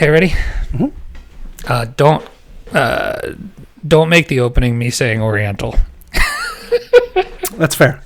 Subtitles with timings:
[0.00, 0.32] Okay, ready?
[1.68, 2.26] Uh, don't
[2.72, 3.34] uh,
[3.86, 5.76] don't make the opening me saying Oriental.
[7.58, 8.02] That's fair.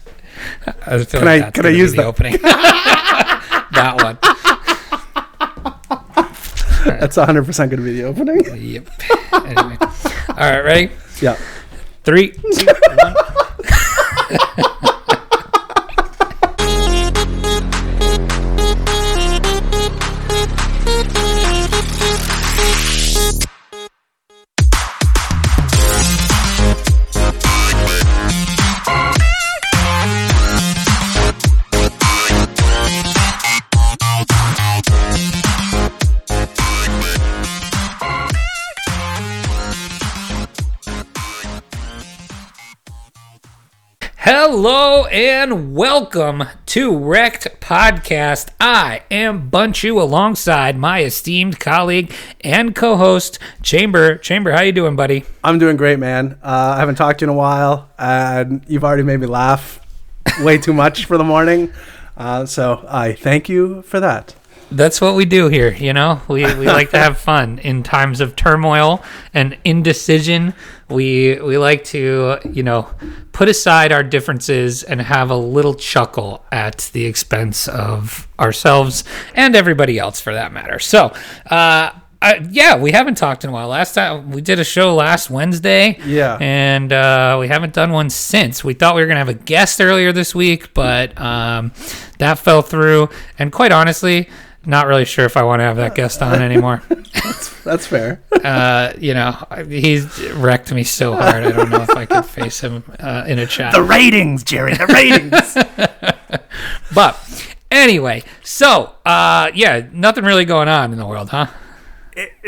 [0.67, 2.07] I feel Can I- that's can I use the that?
[2.07, 2.33] opening?
[2.43, 4.19] that one.
[6.99, 8.41] That's 100 percent going to be the opening.
[8.45, 8.91] Yep.
[9.33, 9.77] Anyway.
[9.81, 10.91] All right, ready?
[11.21, 11.37] Yeah.
[12.03, 12.67] Three, two,
[12.97, 13.15] one.
[44.67, 48.49] Hello and welcome to Wrecked Podcast.
[48.59, 54.17] I am Bunchu alongside my esteemed colleague and co-host Chamber.
[54.17, 55.27] Chamber, how you doing, buddy?
[55.45, 56.39] I'm doing great, man.
[56.43, 59.81] Uh, I haven't talked to you in a while, and you've already made me laugh
[60.41, 61.71] way too much for the morning.
[62.17, 64.35] Uh, so I thank you for that.
[64.71, 66.23] That's what we do here, you know.
[66.27, 70.55] We we like to have fun in times of turmoil and indecision.
[70.89, 72.89] We we like to, you know,
[73.33, 79.57] put aside our differences and have a little chuckle at the expense of ourselves and
[79.57, 80.79] everybody else for that matter.
[80.79, 81.13] So,
[81.51, 81.91] uh
[82.23, 83.69] I, yeah, we haven't talked in a while.
[83.69, 86.39] Last time we did a show last Wednesday, Yeah.
[86.41, 88.65] and uh, we haven't done one since.
[88.65, 91.73] We thought we were gonna have a guest earlier this week, but um,
[92.19, 93.11] that fell through.
[93.39, 94.31] And quite honestly,
[94.67, 96.83] not really sure if I want to have that guest on anymore.
[97.65, 98.23] That's fair.
[98.45, 99.33] uh, you know,
[99.69, 101.45] he's wrecked me so hard.
[101.45, 103.73] I don't know if I could face him uh, in a chat.
[103.73, 104.75] the ratings, Jerry.
[104.75, 105.57] The ratings.
[106.95, 107.19] But
[107.71, 111.47] anyway, so uh, yeah, nothing really going on in the world, huh?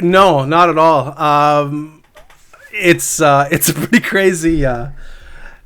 [0.01, 1.19] no, not at all.
[1.21, 2.05] Um,
[2.73, 4.65] it's uh, it's a pretty crazy.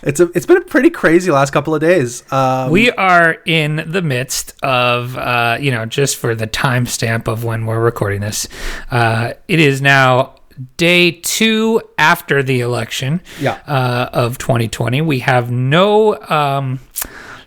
[0.03, 2.23] It's a it's been a pretty crazy last couple of days.
[2.33, 7.45] Um, We are in the midst of, uh, you know, just for the timestamp of
[7.45, 8.49] when we're recording this,
[8.91, 10.37] uh, it is now
[10.77, 13.59] day two after the election Yeah.
[13.67, 15.01] uh, of 2020.
[15.03, 16.81] We have no um,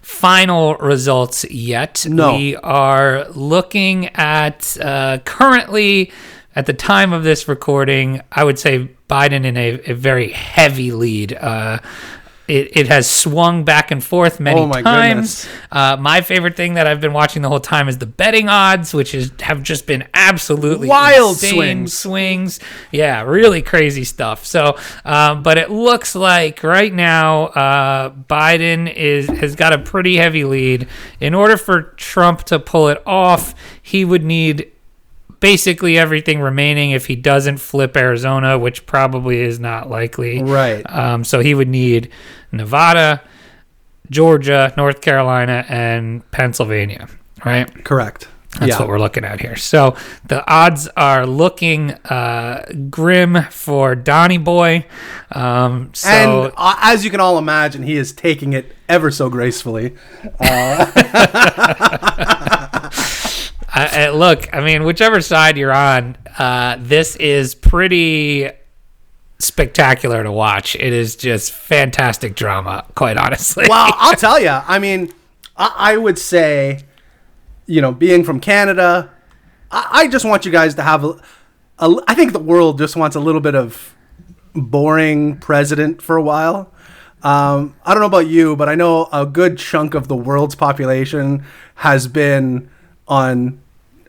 [0.02, 2.06] final results yet.
[2.10, 2.36] No.
[2.38, 6.12] We are looking at uh, currently,
[6.56, 10.92] at the time of this recording, I would say Biden in a, a very heavy
[10.92, 11.34] lead.
[11.34, 11.80] Uh,
[12.48, 15.46] it, it has swung back and forth many Oh my times.
[15.46, 15.48] goodness.
[15.72, 18.94] Uh, my favorite thing that I've been watching the whole time is the betting odds,
[18.94, 21.94] which is have just been absolutely Wild swings.
[21.98, 22.60] swings.
[22.92, 24.46] Yeah, really crazy stuff.
[24.46, 30.18] So, um, but it looks like right now uh, Biden is has got a pretty
[30.18, 30.88] heavy lead.
[31.22, 34.70] In order for Trump to pull it off, he would need
[35.44, 40.42] basically everything remaining if he doesn't flip Arizona, which probably is not likely.
[40.42, 40.90] Right.
[40.90, 42.10] Um, so he would need
[42.54, 43.22] Nevada,
[44.10, 47.10] Georgia, North Carolina, and Pennsylvania.
[47.44, 47.84] Right.
[47.84, 48.30] correct.
[48.58, 48.80] That's yeah.
[48.80, 49.58] what we're looking at here.
[49.58, 54.86] So the odds are looking uh, grim for Donnie Boy.
[55.30, 59.30] Um, so and uh, as you can all imagine, he is taking it ever so
[59.30, 59.98] gracefully.
[63.74, 68.50] I, I, look, I mean, whichever side you're on, uh, this is pretty
[69.40, 70.76] spectacular to watch.
[70.76, 73.66] It is just fantastic drama, quite honestly.
[73.68, 74.50] well, I'll tell you.
[74.50, 75.12] I mean,
[75.58, 76.82] I, I would say,
[77.66, 79.12] you know, being from Canada,
[79.72, 81.20] I, I just want you guys to have a,
[81.80, 81.96] a.
[82.08, 83.96] I think the world just wants a little bit of
[84.54, 86.72] boring president for a while.
[87.24, 90.56] Um, I don't know about you, but I know a good chunk of the world's
[90.56, 91.44] population
[91.76, 92.70] has been
[93.08, 93.63] on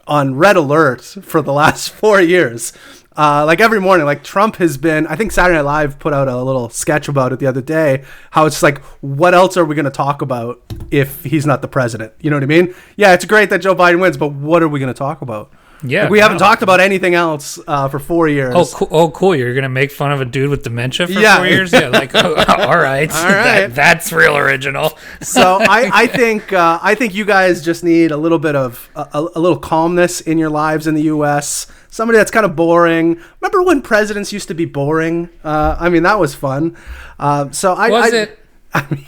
[0.06, 2.72] on red alert for the last four years.
[3.16, 5.06] Uh, like every morning, like Trump has been.
[5.06, 8.04] I think Saturday Night Live put out a little sketch about it the other day.
[8.32, 10.60] How it's like, what else are we going to talk about
[10.91, 12.12] if he's not the president?
[12.20, 12.75] You know what I mean?
[12.97, 15.53] Yeah, it's great that Joe Biden wins, but what are we going to talk about?
[15.86, 18.54] Yeah, Like, we haven't talked about anything else uh, for four years.
[18.56, 18.88] Oh, cool.
[18.90, 19.36] oh, cool!
[19.36, 21.36] You're gonna make fun of a dude with dementia for Yeah.
[21.36, 21.72] four years?
[21.72, 23.66] Yeah, like, oh, all right, All right.
[23.66, 24.98] That, that's real original.
[25.20, 28.88] so I, I think uh, I think you guys just need a little bit of
[28.96, 31.66] a, a, little calmness in your lives in the U.S.
[31.90, 33.20] Somebody that's kind of boring.
[33.40, 35.28] Remember when presidents used to be boring?
[35.44, 36.76] Uh, I mean, that was fun.
[37.19, 38.38] Uh, so I Was I- it?
[38.75, 39.04] I mean,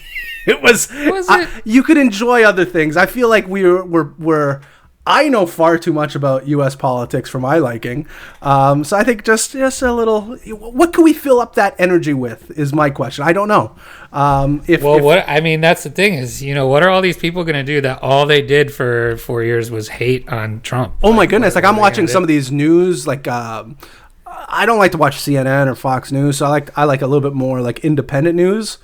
[0.46, 0.88] it was.
[0.92, 1.48] Was it?
[1.64, 2.96] you could enjoy other things.
[2.96, 4.60] I feel like we were we're, we're
[5.08, 6.74] I know far too much about U.S.
[6.74, 8.08] politics for my liking.
[8.42, 10.36] Um, so I think just just a little.
[10.48, 12.50] What can we fill up that energy with?
[12.58, 13.22] Is my question.
[13.24, 13.76] I don't know.
[14.12, 16.88] Um, if, Well, if- what I mean, that's the thing is, you know, what are
[16.90, 20.28] all these people going to do that all they did for four years was hate
[20.28, 20.94] on Trump?
[21.02, 21.54] Oh my goodness!
[21.54, 22.24] Like I'm what are they watching some do?
[22.24, 23.06] of these news.
[23.06, 23.78] Like um,
[24.26, 27.06] I don't like to watch CNN or Fox News, so I like I like a
[27.06, 28.78] little bit more like independent news.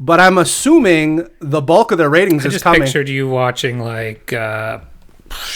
[0.00, 2.82] But I'm assuming the bulk of their ratings I is just coming.
[2.82, 4.80] pictured you watching like, uh,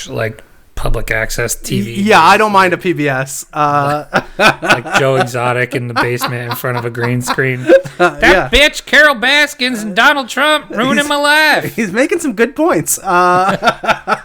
[0.08, 0.42] like
[0.78, 1.96] public access TV.
[1.96, 3.46] Yeah, I don't mind a PBS.
[3.52, 4.22] Uh,
[4.62, 7.66] like Joe Exotic in the basement in front of a green screen.
[7.98, 8.48] That yeah.
[8.48, 11.74] bitch, Carole Baskins and Donald Trump ruining my life.
[11.76, 12.96] he's making some good points.
[13.02, 14.22] Uh,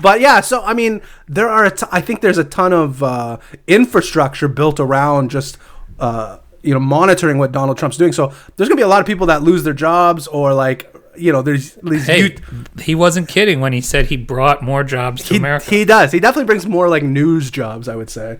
[0.00, 1.66] but yeah, so I mean, there are.
[1.66, 3.36] A t- I think there's a ton of uh,
[3.68, 5.58] infrastructure built around just.
[6.00, 8.12] Uh, you know, monitoring what Donald Trump's doing.
[8.12, 11.32] So there's gonna be a lot of people that lose their jobs, or like, you
[11.32, 12.36] know, there's these Hey,
[12.80, 15.70] he wasn't kidding when he said he brought more jobs to he, America.
[15.70, 16.12] he does.
[16.12, 18.38] He definitely brings more like news jobs, I would say.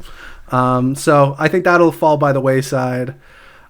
[0.49, 3.15] Um, so I think that'll fall by the wayside.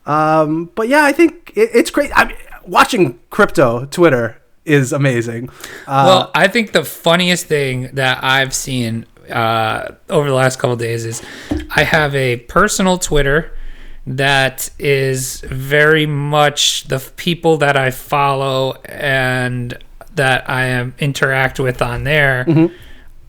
[0.06, 2.10] Um, but yeah, I think it, it's great.
[2.14, 2.36] I mean,
[2.66, 5.50] watching crypto Twitter is amazing.
[5.86, 10.76] Uh, well, I think the funniest thing that I've seen uh, over the last couple
[10.76, 11.22] days is
[11.70, 13.56] I have a personal Twitter
[14.06, 19.76] that is very much the people that I follow and
[20.14, 22.74] that I am interact with on there Mm-hmm.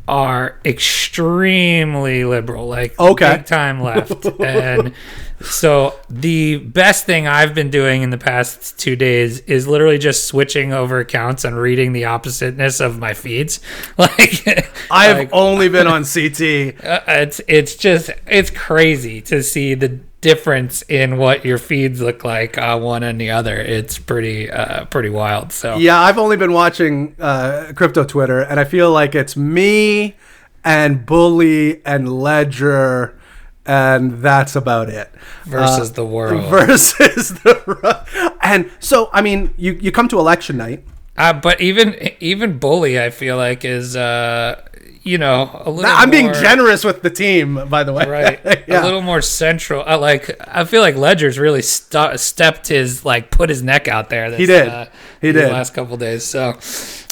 [0.07, 3.37] are extremely liberal, like Okay.
[3.37, 4.25] big time left.
[4.39, 4.93] and
[5.41, 10.25] so the best thing I've been doing in the past two days is literally just
[10.25, 13.59] switching over accounts and reading the oppositeness of my feeds.
[13.97, 16.83] Like I've like, only been on CT.
[16.83, 22.23] uh, it's it's just it's crazy to see the difference in what your feeds look
[22.23, 23.55] like on one and the other.
[23.57, 25.51] It's pretty uh, pretty wild.
[25.51, 30.15] So Yeah, I've only been watching uh, crypto Twitter, and I feel like it's me
[30.63, 33.19] and Bully and Ledger,
[33.67, 35.11] and that's about it.
[35.45, 36.43] versus the world.
[36.49, 40.83] Versus the and so I mean, you you come to election night.
[41.17, 44.61] Uh, but even even bully, I feel like is uh,
[45.03, 45.89] you know a little.
[45.89, 48.05] I'm being generous with the team, by the way.
[48.05, 48.39] right?
[48.67, 48.81] yeah.
[48.81, 49.81] A little more central.
[49.85, 50.35] I like.
[50.45, 54.29] I feel like Ledger's really stu- stepped his like put his neck out there.
[54.29, 54.67] This, He did.
[54.67, 54.85] Uh,
[55.21, 55.51] He did.
[55.51, 56.25] last couple days.
[56.25, 56.57] So,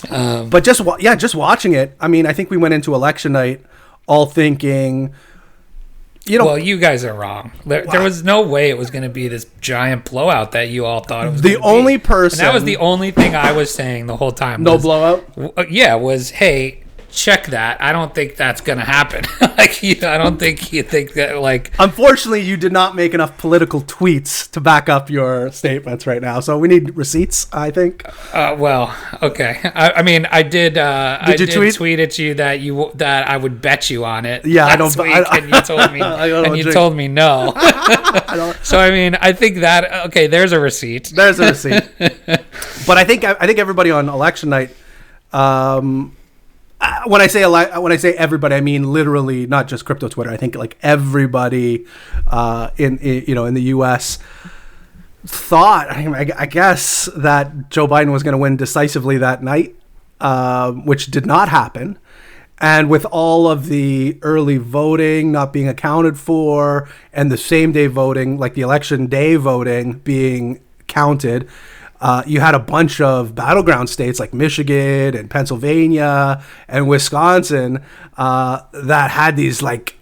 [0.09, 1.95] um, But just wa- yeah, just watching it.
[1.99, 3.61] I mean, I think we went into election night
[4.06, 5.13] all thinking,
[6.25, 7.51] you know, well, you guys are wrong.
[7.65, 10.85] There, there was no way it was going to be this giant blowout that you
[10.85, 11.41] all thought it was.
[11.41, 12.03] the only be.
[12.03, 12.39] person.
[12.39, 14.63] And that was the only thing I was saying the whole time.
[14.63, 15.27] no was, blowout.
[15.31, 16.82] w- uh, yeah, was hey,
[17.13, 17.81] check that.
[17.81, 19.24] I don't think that's going to happen.
[19.57, 21.71] like, you, I don't think you think that like.
[21.80, 26.39] Unfortunately, you did not make enough political tweets to back up your statements right now.
[26.39, 27.48] So we need receipts.
[27.54, 28.04] I think.
[28.33, 29.60] Uh, well, okay.
[29.75, 30.77] I, I mean, I did.
[30.77, 31.75] Uh, I Did you did tweet?
[31.75, 32.00] tweet?
[32.00, 34.45] at you that you that I would bet you on it.
[34.45, 36.74] Yeah, I don't- Week, I- and you told me, and you drink.
[36.75, 37.54] told me no.
[38.27, 40.27] don't- so I mean, I think that okay.
[40.27, 41.13] There's a receipt.
[41.16, 41.83] There's a receipt.
[42.88, 44.75] but I think I think everybody on election night.
[45.31, 46.16] Um,
[47.06, 50.31] when I say ele- when I say everybody, I mean literally not just crypto Twitter.
[50.31, 51.85] I think like everybody
[52.27, 54.19] uh, in, in you know in the U.S.
[55.25, 59.44] thought I, mean, I I guess that Joe Biden was going to win decisively that
[59.44, 59.75] night,
[60.19, 62.00] um, which did not happen.
[62.59, 67.88] And with all of the early voting not being accounted for, and the same day
[67.88, 71.50] voting, like the election day voting being counted,
[72.03, 77.81] uh, you had a bunch of battleground states like Michigan and Pennsylvania and Wisconsin
[78.17, 79.95] uh, that had these like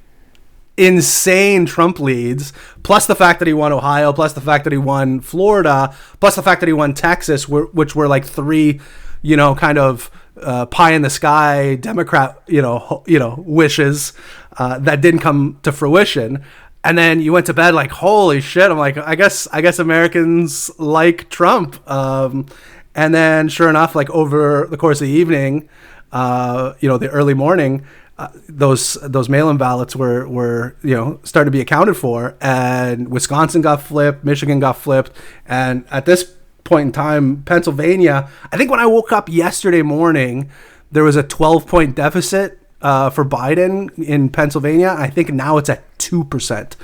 [0.78, 4.80] insane Trump leads, plus the fact that he won Ohio, plus the fact that he
[4.80, 8.82] won Florida, plus the fact that he won Texas, which were like three,
[9.22, 10.10] you know, kind of
[10.42, 14.14] uh, pie in the sky Democrat, you know, you know, wishes
[14.58, 16.44] uh, that didn't come to fruition.
[16.84, 18.72] And then you went to bed like, holy shit!
[18.72, 21.88] I'm like, I guess, I guess Americans like Trump.
[21.90, 22.48] Um,
[22.96, 25.70] and then, sure enough, like over the course of the evening,
[26.12, 27.86] uh, you know, the early morning,
[28.18, 33.10] uh, those those mail-in ballots were were you know starting to be accounted for, and
[33.10, 35.12] Wisconsin got flipped, Michigan got flipped,
[35.46, 38.30] and at this point in time, Pennsylvania.
[38.52, 40.50] I think when I woke up yesterday morning,
[40.92, 44.96] there was a 12 point deficit uh, for Biden in Pennsylvania.
[44.98, 46.76] I think now it's at two percent,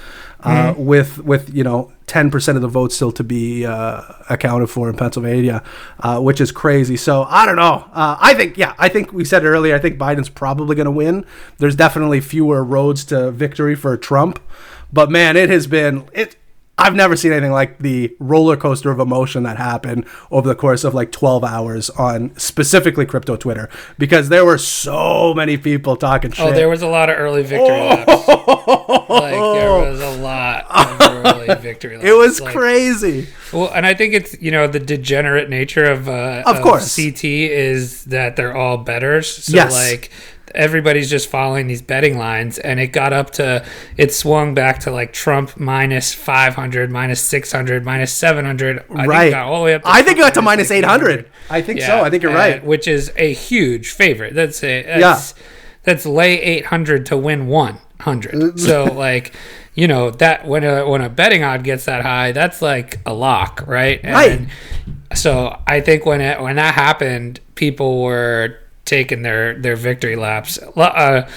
[0.41, 1.91] uh, with with you know.
[2.07, 5.61] 10% of the votes still to be uh, accounted for in Pennsylvania,
[5.99, 6.95] uh, which is crazy.
[6.95, 7.85] So I don't know.
[7.91, 9.75] Uh, I think, yeah, I think we said it earlier.
[9.75, 11.25] I think Biden's probably going to win.
[11.57, 14.39] There's definitely fewer roads to victory for Trump,
[14.91, 16.37] but man, it has been it.
[16.79, 20.83] I've never seen anything like the roller coaster of emotion that happened over the course
[20.83, 23.67] of like 12 hours on specifically crypto Twitter
[23.97, 26.45] because there were so many people talking shit.
[26.45, 28.27] Oh, there was a lot of early victory laps.
[29.09, 32.07] Like there was a lot of early victory laps.
[32.07, 33.27] it was Like, crazy.
[33.53, 36.95] Well, and I think it's you know the degenerate nature of uh, Of course.
[36.95, 39.31] CT is that they're all betters.
[39.45, 39.73] So Yes.
[39.73, 40.11] like
[40.55, 43.65] everybody's just following these betting lines, and it got up to
[43.97, 48.83] it swung back to like Trump minus five hundred, minus six hundred, minus seven hundred.
[48.89, 49.07] Right.
[49.07, 49.83] Think it got all the way up.
[49.83, 51.29] To I think it got to minus 800.
[51.49, 52.01] I think so.
[52.03, 52.57] I think you're right.
[52.57, 54.33] and- Which is a huge favorite.
[54.33, 55.33] That's a that's,
[55.83, 58.59] that's lay eight hundred to win one hundred.
[58.59, 59.33] so like,
[59.73, 63.13] you know that when a when a betting odd gets that high, that's like a
[63.13, 64.03] lock, right?
[64.03, 64.47] Right.
[65.15, 70.57] So I think when it when that happened, people were taking their their victory laps.
[70.57, 71.29] Uh,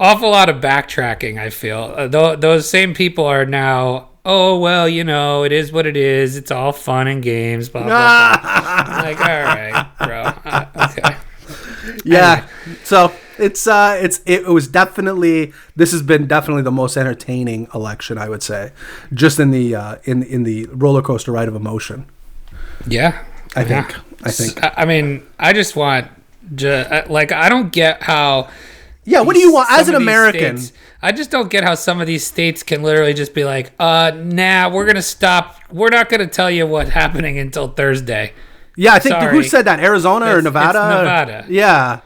[0.00, 1.38] awful lot of backtracking.
[1.38, 4.08] I feel uh, tho- those same people are now.
[4.24, 6.36] Oh well, you know it is what it is.
[6.36, 7.68] It's all fun and games.
[7.68, 7.90] Blah blah.
[7.90, 8.40] blah.
[8.42, 10.22] I'm like, all right, bro.
[10.50, 11.16] Uh, okay.
[12.04, 12.46] Yeah.
[12.84, 18.18] So it's uh it's it was definitely this has been definitely the most entertaining election
[18.18, 18.72] I would say,
[19.14, 22.06] just in the uh, in in the roller coaster ride of emotion.
[22.86, 23.24] Yeah,
[23.56, 23.94] I think.
[24.22, 24.58] I think.
[24.62, 26.06] I mean, I just want,
[26.54, 28.48] ju- uh, like, I don't get how.
[29.04, 29.20] Yeah.
[29.22, 30.58] What do you want as an American?
[30.58, 33.72] states- I just don't get how some of these states can literally just be like,
[33.80, 35.56] uh, nah, we're gonna stop.
[35.70, 38.34] We're not gonna tell you what's happening until Thursday.
[38.76, 39.80] Yeah, I think who said that?
[39.80, 40.78] Arizona or It's- it's Nevada?
[40.98, 41.44] Nevada.
[41.48, 42.00] Yeah.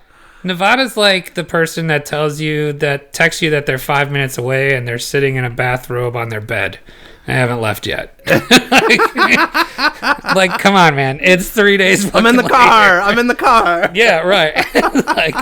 [0.44, 4.74] Nevada's like the person that tells you that texts you that they're five minutes away
[4.76, 6.78] and they're sitting in a bathrobe on their bed.
[7.26, 8.20] I haven't left yet.
[8.26, 9.14] like,
[10.34, 11.20] like, come on, man!
[11.22, 12.14] It's three days.
[12.14, 12.54] I'm in the later.
[12.54, 13.00] car.
[13.00, 13.90] I'm in the car.
[13.94, 14.54] Yeah, right.
[15.06, 15.34] like,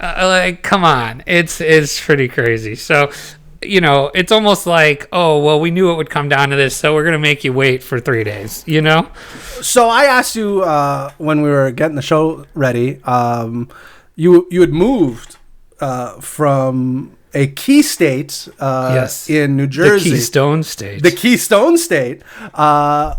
[0.00, 2.76] uh, like, come on, it's it's pretty crazy.
[2.76, 3.10] So,
[3.62, 6.76] you know, it's almost like, oh, well, we knew it would come down to this,
[6.76, 8.62] so we're gonna make you wait for three days.
[8.66, 9.10] You know?
[9.62, 13.02] So I asked you uh, when we were getting the show ready.
[13.04, 13.68] Um,
[14.14, 15.38] you you had moved
[15.80, 19.28] uh, from a key state uh, Yes.
[19.30, 21.02] in New Jersey, The Keystone State.
[21.02, 22.22] the Keystone State
[22.54, 23.14] uh,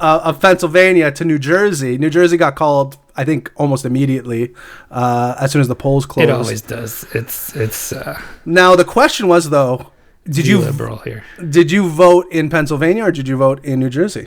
[0.00, 1.98] uh, of Pennsylvania to New Jersey.
[1.98, 4.54] New Jersey got called, I think, almost immediately
[4.90, 6.28] uh, as soon as the polls closed.
[6.28, 7.04] it always does.
[7.14, 9.90] It's it's uh, Now the question was though,
[10.36, 11.24] did you liberal here?
[11.50, 14.26] did you vote in Pennsylvania or did you vote in New Jersey,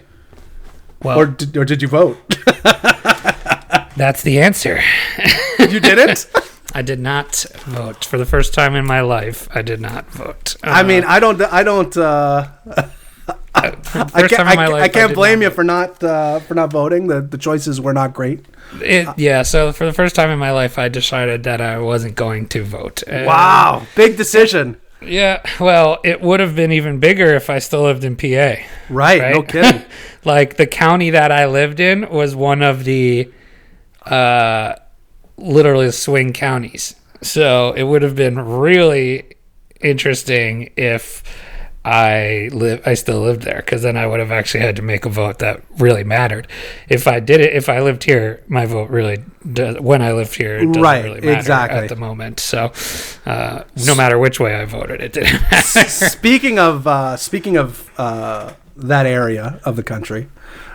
[1.03, 2.17] Well, or did, or did you vote?
[3.95, 4.81] that's the answer.
[5.59, 6.25] you didn't.
[6.73, 9.47] I did not vote for the first time in my life.
[9.53, 10.55] I did not vote.
[10.63, 11.41] I mean, I don't.
[11.41, 11.95] I don't.
[11.97, 12.47] Uh,
[13.53, 14.47] I first can't.
[14.47, 17.07] I, life, I can't did blame you for not uh, for not voting.
[17.07, 18.45] The the choices were not great.
[18.75, 22.15] It, yeah, so for the first time in my life, I decided that I wasn't
[22.15, 23.03] going to vote.
[23.05, 24.77] And- Wow, big decision.
[25.01, 28.61] Yeah, well, it would have been even bigger if I still lived in PA.
[28.89, 29.33] Right.
[29.33, 29.83] No kidding.
[30.23, 33.31] Like the county that I lived in was one of the
[34.05, 34.75] uh
[35.41, 36.95] literally swing counties.
[37.21, 39.35] So it would have been really
[39.81, 41.23] interesting if
[41.83, 45.03] I live I still lived there cuz then I would have actually had to make
[45.05, 46.47] a vote that really mattered.
[46.87, 49.17] If I did it if I lived here, my vote really
[49.51, 51.79] does when I lived here it doesn't Right, really matter exactly.
[51.79, 52.39] at the moment.
[52.39, 52.71] So
[53.25, 55.89] uh no matter which way I voted, it didn't matter.
[55.89, 60.27] speaking of uh, speaking of uh, that area of the country,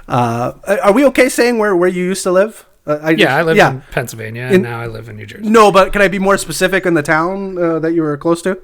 [0.09, 2.66] uh, are we okay saying where where you used to live?
[2.87, 3.71] Uh, I, yeah, I lived yeah.
[3.73, 5.49] in Pennsylvania In- and now I live in New Jersey.
[5.49, 8.43] No, but can I be more specific in the town uh, that you were close
[8.43, 8.61] to?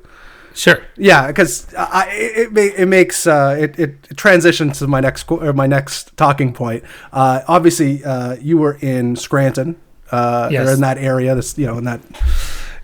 [0.54, 0.82] Sure.
[0.96, 5.52] Yeah, because I it, it, makes uh, it, it transitions to my next qu- or
[5.54, 6.84] my next talking point.
[7.12, 9.76] Uh, obviously, uh, you were in Scranton,
[10.10, 10.68] uh, Yes.
[10.68, 12.00] or in that area, this you know in that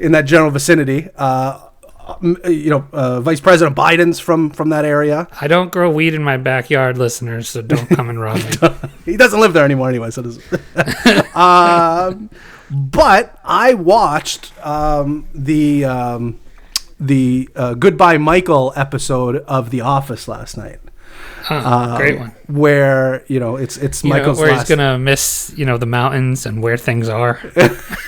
[0.00, 1.08] in that general vicinity.
[1.16, 1.67] Uh,
[2.22, 5.28] you know, uh, Vice President Biden's from from that area.
[5.40, 8.68] I don't grow weed in my backyard, listeners, so don't come and rob me.
[9.04, 10.38] He doesn't live there anymore anyway, so does.
[11.34, 12.28] um,
[12.70, 16.40] but I watched um, the um,
[17.00, 20.80] the uh, Goodbye Michael episode of The Office last night.
[21.42, 22.34] Huh, great one.
[22.48, 24.68] where you know it's it's You know, Michael's where he's last.
[24.68, 27.40] gonna miss, you know, the mountains and where things are.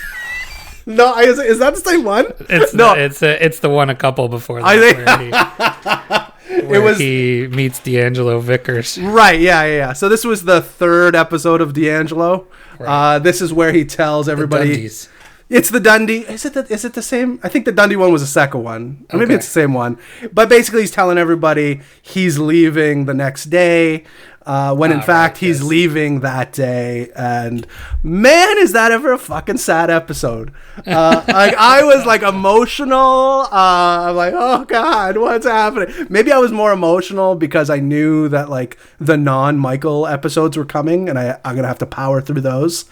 [0.85, 2.25] No, is, is that the same one?
[2.49, 2.95] It's No.
[2.95, 6.81] the, it's a, it's the one a couple before that I think- where, he, where
[6.81, 8.97] was- he meets D'Angelo Vickers.
[8.97, 9.93] Right, yeah, yeah, yeah.
[9.93, 12.47] So this was the third episode of D'Angelo.
[12.79, 15.07] Uh, this is where he tells everybody Dundies.
[15.49, 16.27] it's the Dundie.
[16.27, 17.39] Is it the, is it the same?
[17.43, 19.05] I think the Dundie one was the second one.
[19.13, 19.99] Or maybe it's the same one.
[20.33, 24.03] But basically, he's telling everybody he's leaving the next day.
[24.51, 25.67] Uh, when in Ah, fact right, he's yes.
[25.69, 27.65] leaving that day, and
[28.03, 30.51] man, is that ever a fucking sad episode?
[30.85, 33.47] Uh, like I was like emotional.
[33.51, 36.07] Uh, I'm like, oh god, what's happening?
[36.09, 41.07] Maybe I was more emotional because I knew that like the non-Michael episodes were coming,
[41.09, 42.85] and I I'm gonna have to power through those.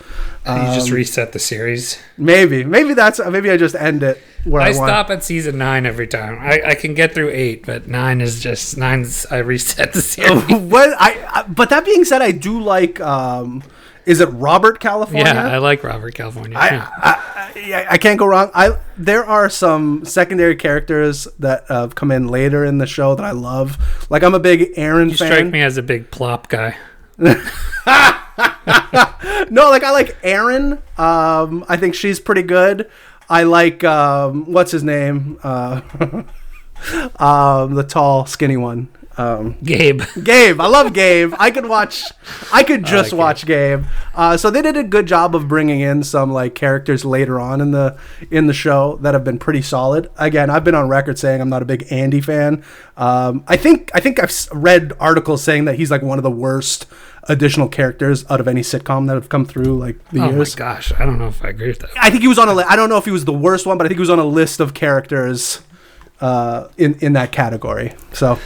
[0.45, 1.97] you Um, just reset the series.
[2.17, 5.85] Maybe, maybe that's maybe I just end it where I, I stop at season nine
[5.85, 6.37] every time.
[6.39, 9.25] I, I can get through eight, but nine is just nine's.
[9.27, 10.43] I reset the series.
[10.49, 12.99] what I, I but that being said, I do like.
[12.99, 13.63] Um,
[14.05, 15.33] is it Robert California?
[15.33, 16.57] yeah, I like Robert California.
[16.57, 16.77] I.
[16.77, 18.49] I, I, I can't go wrong.
[18.53, 23.25] I there are some secondary characters that have come in later in the show that
[23.25, 23.77] I love.
[24.09, 25.31] Like I'm a big Erin you fan.
[25.31, 26.77] strike me as a big plop guy.
[29.51, 30.73] No, like I like Erin.
[30.97, 32.89] Um, I think she's pretty good.
[33.29, 35.39] I like um, what's his name?
[35.43, 35.81] Uh,
[37.19, 38.89] um, the tall, skinny one.
[39.19, 40.01] Um, Gabe.
[40.23, 40.61] Gabe.
[40.61, 41.33] I love Gabe.
[41.37, 42.05] I could watch.
[42.53, 43.83] I could just like watch Gabe.
[44.15, 47.59] Uh, so they did a good job of bringing in some like characters later on
[47.59, 47.97] in the
[48.31, 50.09] in the show that have been pretty solid.
[50.17, 52.63] Again, I've been on record saying I'm not a big Andy fan.
[52.95, 56.31] Um, I think I think I've read articles saying that he's like one of the
[56.31, 56.85] worst
[57.29, 60.33] additional characters out of any sitcom that have come through like the years.
[60.33, 61.91] Oh my gosh, I don't know if I agree with that.
[61.95, 62.53] I think he was on a.
[62.53, 64.09] Li- I don't know if he was the worst one, but I think he was
[64.09, 65.61] on a list of characters
[66.19, 67.93] uh, in in that category.
[68.11, 68.39] So,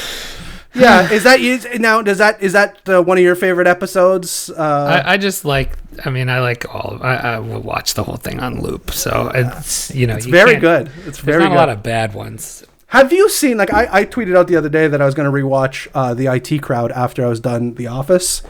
[0.74, 2.02] yeah, is that is, now?
[2.02, 4.50] Does that is that uh, one of your favorite episodes?
[4.50, 5.78] Uh, I, I just like.
[6.04, 6.98] I mean, I like all.
[7.00, 8.90] I, I will watch the whole thing on loop.
[8.90, 10.90] So it's you know, it's you very good.
[11.06, 11.54] It's There's very not good.
[11.54, 12.64] a lot of bad ones.
[12.88, 15.30] Have you seen like I, I tweeted out the other day that I was going
[15.30, 18.42] to rewatch uh, the IT Crowd after I was done The Office.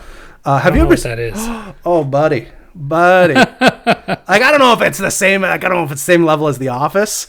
[0.44, 0.90] Uh, have you ever?
[0.90, 1.34] what that is?
[1.84, 3.34] Oh, buddy, buddy.
[3.60, 5.42] like I don't know if it's the same.
[5.42, 7.26] Like I don't know if it's the same level as The Office,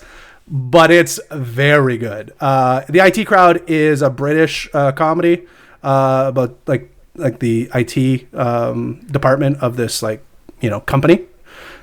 [0.47, 2.31] but it's very good.
[2.39, 5.47] Uh, the IT Crowd is a British uh, comedy
[5.81, 10.23] uh, about like like the IT um, department of this like
[10.61, 11.25] you know company.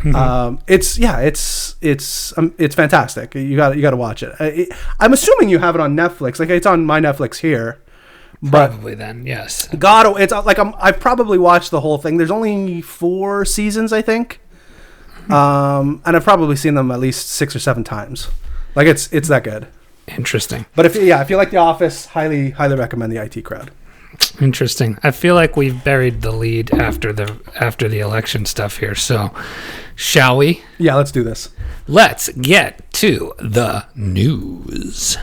[0.04, 3.34] Um, it's yeah, it's it's um, it's fantastic.
[3.34, 4.34] You got you got to watch it.
[4.38, 4.68] I.
[5.00, 6.38] I'm assuming you have it on Netflix.
[6.38, 7.80] Like it's on my Netflix here,
[8.42, 9.68] but Probably then, yes.
[9.78, 12.18] God, it's uh, like I'm, I've probably watched the whole thing.
[12.18, 14.40] There's only four seasons, I think,
[15.30, 18.28] um, and I've probably seen them at least six or seven times.
[18.74, 19.68] Like it's it's that good.
[20.06, 20.66] Interesting.
[20.74, 23.70] But if yeah, if you like The Office, highly highly recommend the IT Crowd.
[24.40, 24.98] Interesting.
[25.02, 28.94] I feel like we've buried the lead after the after the election stuff here.
[28.94, 29.32] So,
[29.94, 30.62] shall we?
[30.78, 31.50] Yeah, let's do this.
[31.88, 35.16] Let's get to the news.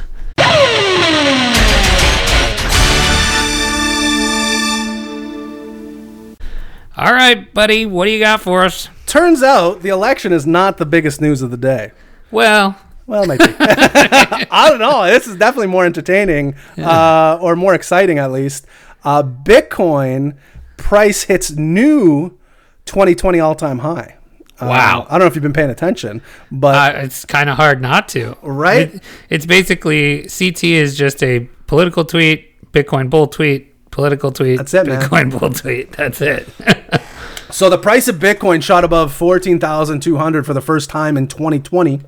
[6.96, 8.88] All right, buddy, what do you got for us?
[9.08, 11.92] Turns out the election is not the biggest news of the day.
[12.32, 13.56] Well, Well, it might be.
[13.60, 15.06] I don't know.
[15.06, 18.66] This is definitely more entertaining, uh, or more exciting at least.
[19.04, 20.38] Uh, Bitcoin
[20.78, 22.38] price hits new
[22.86, 24.18] 2020 all-time high.
[24.60, 25.06] Uh, Wow.
[25.10, 28.08] I don't know if you've been paying attention, but uh, it's kind of hard not
[28.10, 28.38] to.
[28.42, 28.94] Right?
[28.96, 34.74] It- it's basically CT is just a political tweet, Bitcoin bull tweet, political tweet, That's
[34.74, 35.02] it, man.
[35.02, 35.92] Bitcoin bull tweet.
[35.94, 36.48] That's it.
[37.50, 42.02] so the price of Bitcoin shot above 14,200 for the first time in 2020.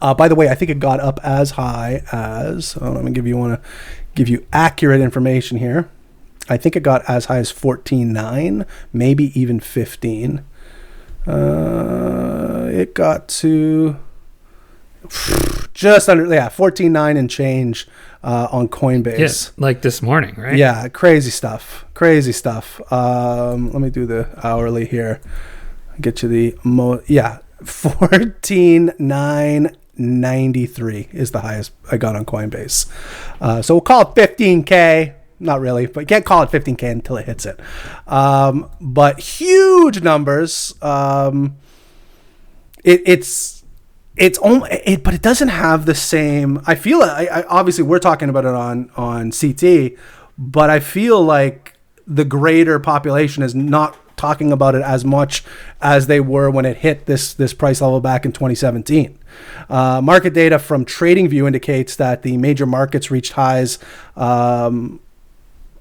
[0.00, 2.76] Uh, by the way, I think it got up as high as.
[2.80, 3.68] Oh, let me give you want to
[4.14, 5.88] give you accurate information here.
[6.48, 10.44] I think it got as high as 14.9, maybe even 15.
[11.26, 13.96] Uh, it got to
[15.74, 17.88] just under yeah 14.9 and change
[18.22, 19.18] uh, on Coinbase.
[19.18, 20.56] yes, like this morning, right?
[20.56, 21.84] Yeah, crazy stuff.
[21.94, 22.80] Crazy stuff.
[22.92, 25.20] Um, let me do the hourly here.
[26.00, 27.02] Get you the mo.
[27.06, 32.90] Yeah, fourteen nine ninety three is the highest I got on Coinbase.
[33.40, 35.14] Uh, so we'll call it fifteen k.
[35.40, 37.60] Not really, but you can't call it fifteen k until it hits it.
[38.06, 40.74] Um, but huge numbers.
[40.80, 41.56] Um,
[42.84, 43.64] it, it's
[44.16, 46.62] it's only it, but it doesn't have the same.
[46.66, 49.92] I feel I, I obviously we're talking about it on on CT,
[50.38, 55.44] but I feel like the greater population is not talking about it as much
[55.80, 59.18] as they were when it hit this this price level back in 2017.
[59.68, 63.78] Uh, market data from TradingView indicates that the major markets reached highs.
[64.16, 65.00] Um,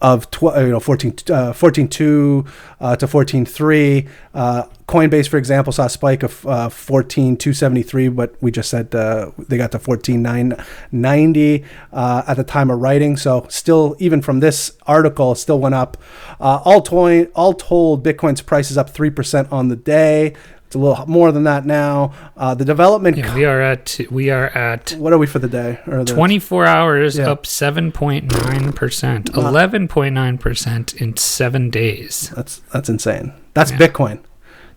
[0.04, 2.46] of tw- you know 14 uh, 14.2
[2.82, 8.52] uh, to 14.3 uh, coinbase for example saw a spike of uh, 14.273 but we
[8.52, 13.16] just said uh, they got to 14.990 uh, at the time of writing.
[13.16, 15.98] So still even from this article still went up.
[16.40, 20.34] Uh, all, to- all told bitcoin's price is up 3% on the day
[20.74, 22.14] It's a little more than that now.
[22.36, 23.16] Uh, the development.
[23.16, 25.80] Yeah, we are at we are at what are we for the day?
[25.86, 27.30] The, 24 hours Yeah.
[27.30, 32.32] up 7.9%, 11.9% in 7 days.
[32.36, 33.34] That's that's insane.
[33.54, 33.78] That's Yeah.
[33.78, 34.20] Bitcoin.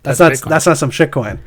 [0.03, 0.49] That's, That's not Bitcoin.
[0.51, 1.39] that's not some shitcoin.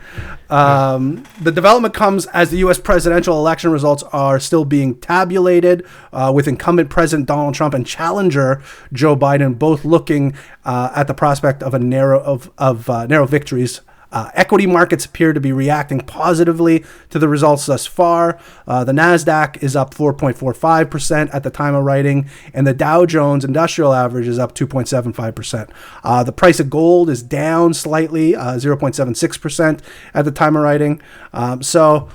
[0.50, 2.78] Um, The development comes as the U.S.
[2.80, 8.60] presidential election results are still being tabulated, uh, with incumbent President Donald Trump and challenger
[8.92, 10.34] Joe Biden both looking
[10.64, 13.80] uh, at the prospect of a narrow of of uh, narrow victories.
[14.12, 18.38] Uh, equity markets appear to be reacting positively to the results thus far.
[18.66, 23.44] Uh, the Nasdaq is up 4.45% at the time of writing, and the Dow Jones
[23.44, 25.70] Industrial Average is up 2.75%.
[26.02, 29.80] Uh, the price of gold is down slightly, uh, 0.76%
[30.14, 31.00] at the time of writing.
[31.32, 32.08] Um, so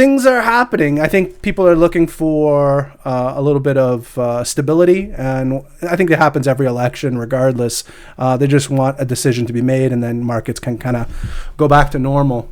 [0.00, 0.98] things are happening.
[0.98, 5.94] I think people are looking for uh, a little bit of uh, stability, and I
[5.94, 7.84] think that happens every election, regardless.
[8.16, 11.52] Uh, they just want a decision to be made, and then markets can kind of
[11.58, 12.50] go back to normal.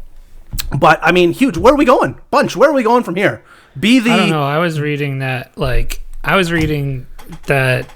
[0.79, 1.57] But I mean, huge.
[1.57, 2.55] Where are we going, Bunch?
[2.55, 3.43] Where are we going from here?
[3.81, 4.43] Be the I don't know.
[4.43, 7.07] I was reading that like I was reading
[7.47, 7.89] that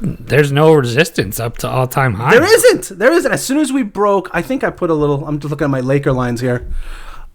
[0.00, 2.32] there's no resistance up to all-time high.
[2.32, 2.98] There isn't.
[2.98, 3.30] There isn't.
[3.30, 5.24] As soon as we broke, I think I put a little.
[5.24, 6.66] I'm just looking at my Laker lines here.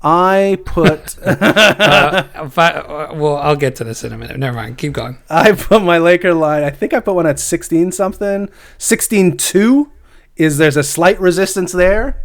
[0.04, 4.38] I put Uh, I- uh, well, I'll get to this in a minute.
[4.38, 4.78] Never mind.
[4.78, 5.18] Keep going.
[5.30, 6.64] I put my Laker line.
[6.64, 8.50] I think I put one at 16 something.
[8.78, 9.92] 16 2
[10.36, 12.22] is there's a slight resistance there.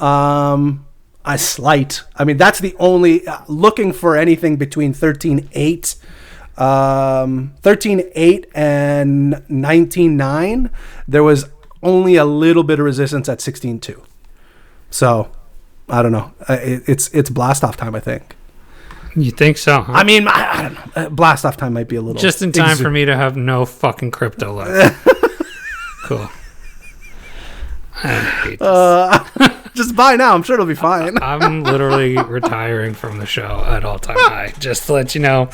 [0.00, 0.86] Um
[1.24, 2.02] a slight.
[2.16, 5.96] I mean that's the only uh, looking for anything between 13 8
[6.58, 10.70] um 13 8 and 19 9
[11.08, 11.46] there was
[11.82, 14.02] only a little bit of resistance at 16 2.
[14.90, 15.30] So
[15.88, 16.32] I don't know.
[16.48, 18.36] Uh, it's it's blast off time I think.
[19.16, 19.82] You think so?
[19.82, 19.92] Huh?
[19.92, 20.92] I mean I, I don't know.
[20.96, 23.16] Uh, blast off time might be a little Just in time exu- for me to
[23.16, 25.06] have no fucking crypto left.
[26.04, 26.28] cool.
[28.02, 28.68] I hate this.
[28.68, 30.34] Uh, just buy now.
[30.34, 31.16] I'm sure it'll be fine.
[31.22, 34.52] I'm literally retiring from the show at all time high.
[34.58, 35.48] Just to let you know,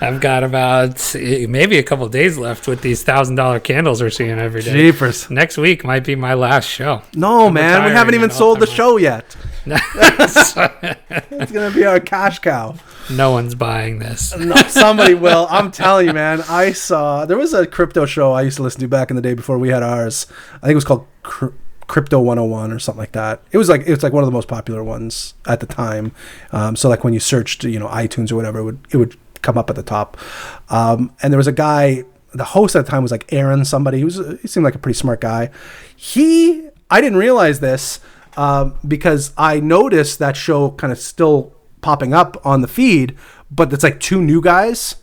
[0.00, 4.10] I've got about eh, maybe a couple days left with these thousand dollar candles we're
[4.10, 4.72] seeing every day.
[4.72, 5.28] Jeepers.
[5.30, 7.02] Next week might be my last show.
[7.14, 7.84] No, man.
[7.84, 9.36] We haven't even sold the all-time show yet.
[9.66, 12.74] It's going to be our cash cow.
[13.10, 14.36] no one's buying this.
[14.36, 15.46] No, somebody will.
[15.50, 16.42] I'm telling you, man.
[16.48, 19.22] I saw there was a crypto show I used to listen to back in the
[19.22, 20.26] day before we had ours.
[20.56, 21.48] I think it was called Cr-
[21.86, 23.42] Crypto 101 or something like that.
[23.52, 26.12] It was like it was like one of the most popular ones at the time.
[26.52, 29.16] Um, so like when you searched, you know, iTunes or whatever, it would it would
[29.42, 30.16] come up at the top.
[30.68, 32.04] Um, and there was a guy.
[32.32, 33.98] The host at the time was like Aaron, somebody.
[33.98, 35.50] He was he seemed like a pretty smart guy.
[35.96, 37.98] He I didn't realize this
[38.40, 43.16] um, because I noticed that show kind of still popping up on the feed,
[43.50, 44.96] but it's like two new guys.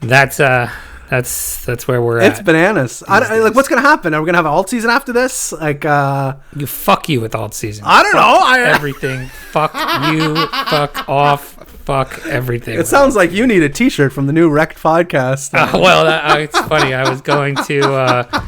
[0.00, 0.70] that's uh
[1.10, 2.32] that's that's where we're It's at.
[2.32, 3.02] It's bananas.
[3.08, 4.14] I, like, what's gonna happen?
[4.14, 5.52] Are we gonna have an alt season after this?
[5.52, 7.84] Like, uh, you fuck you with alt season.
[7.86, 8.38] I don't know.
[8.40, 9.26] I, everything.
[9.50, 9.74] fuck
[10.12, 10.34] you.
[10.68, 11.56] Fuck off.
[11.84, 12.78] Fuck everything.
[12.78, 15.52] it sounds like you need a T-shirt from the new Wrecked podcast.
[15.54, 16.94] Uh, well, that, uh, it's funny.
[16.94, 18.42] I was going to uh,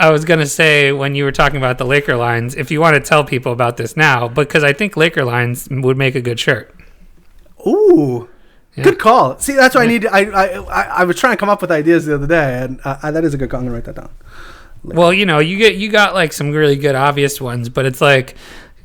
[0.00, 2.94] I was gonna say when you were talking about the Laker lines, if you want
[2.94, 6.40] to tell people about this now, because I think Laker lines would make a good
[6.40, 6.74] shirt.
[7.64, 8.28] Ooh.
[8.76, 9.38] Good call.
[9.38, 10.06] See, that's what I need.
[10.06, 12.80] I, I I I was trying to come up with ideas the other day, and
[12.84, 13.58] uh, that is a good call.
[13.60, 14.10] I'm gonna write that down.
[14.84, 18.00] Well, you know, you get you got like some really good obvious ones, but it's
[18.00, 18.36] like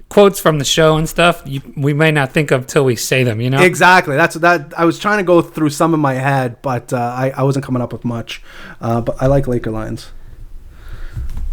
[0.09, 1.43] quotes from the show and stuff.
[1.45, 3.41] You, we may not think of till we say them.
[3.41, 4.15] You know, Exactly.
[4.15, 4.73] That's that.
[4.77, 7.65] I was trying to go through some in my head, but uh, I I wasn't
[7.65, 8.41] coming up with much.
[8.81, 10.11] Uh, but I like Laker lines.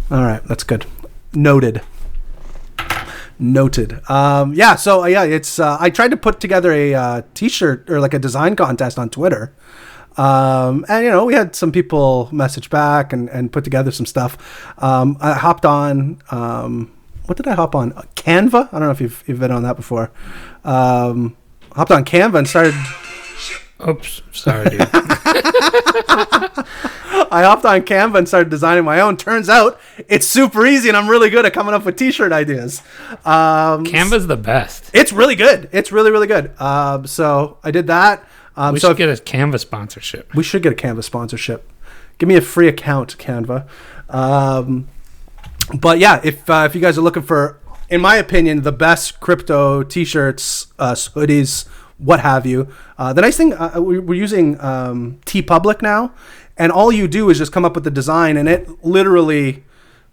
[0.09, 0.85] All right, that's good.
[1.33, 1.81] Noted.
[3.41, 4.07] Noted.
[4.07, 4.75] Um, yeah.
[4.75, 5.57] So uh, yeah, it's.
[5.57, 9.09] Uh, I tried to put together a uh, T-shirt or like a design contest on
[9.09, 9.51] Twitter.
[10.15, 14.05] Um, and you know, we had some people message back and, and put together some
[14.05, 14.37] stuff.
[14.77, 16.21] Um, I hopped on.
[16.29, 16.91] Um,
[17.25, 17.93] what did I hop on?
[18.15, 18.67] Canva.
[18.67, 20.11] I don't know if you've, you've been on that before.
[20.63, 21.35] Um,
[21.71, 22.75] hopped on Canva and started.
[23.87, 24.81] Oops, sorry, dude.
[27.31, 29.17] I hopped on Canva and started designing my own.
[29.17, 32.81] Turns out it's super easy, and I'm really good at coming up with T-shirt ideas.
[33.25, 34.89] Um, Canva's the best.
[34.93, 35.69] it's really good.
[35.71, 36.59] It's really really good.
[36.61, 38.23] Um, so I did that.
[38.55, 40.33] Um, We so should get a Canva sponsorship.
[40.35, 41.69] we should get a Canva sponsorship.
[42.17, 43.67] Give me a free account, Canva.
[44.09, 44.87] Um,
[45.73, 49.19] but yeah, if uh, if you guys are looking for, in my opinion, the best
[49.19, 54.59] crypto T-shirts, uh, hoodies, what have you, uh, the nice thing uh, we- we're using
[54.59, 56.11] um, T Public now,
[56.61, 59.63] and all you do is just come up with the design, and it literally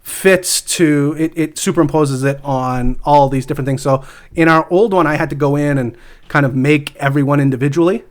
[0.01, 3.83] fits to it, it superimposes it on all these different things.
[3.83, 5.95] So in our old one i had to go in and
[6.27, 8.03] kind of make everyone individually.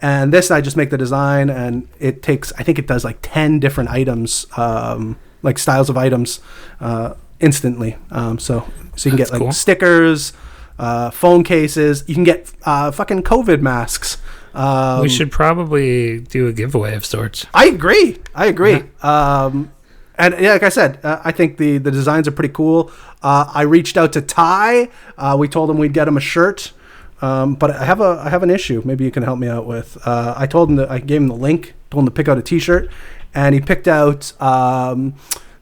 [0.00, 3.18] And this i just make the design and it takes i think it does like
[3.22, 6.40] 10 different items um, like styles of items
[6.80, 7.96] uh, instantly.
[8.10, 9.52] Um, so so you can That's get like cool.
[9.52, 10.32] stickers
[10.78, 12.04] uh, phone cases.
[12.06, 14.18] You can get uh, fucking covid masks
[14.54, 17.46] um, we should probably do a giveaway of sorts.
[17.54, 18.18] I agree.
[18.34, 18.82] I agree.
[19.02, 19.72] Um,
[20.16, 22.90] and yeah, like I said, uh, I think the the designs are pretty cool.
[23.22, 24.88] Uh, I reached out to Ty.
[25.16, 26.72] Uh, we told him we'd get him a shirt.
[27.20, 28.82] Um, but I have a I have an issue.
[28.84, 29.98] Maybe you can help me out with.
[30.06, 31.74] Uh, I told him that I gave him the link.
[31.90, 32.90] Told him to pick out a T-shirt,
[33.34, 35.14] and he picked out um,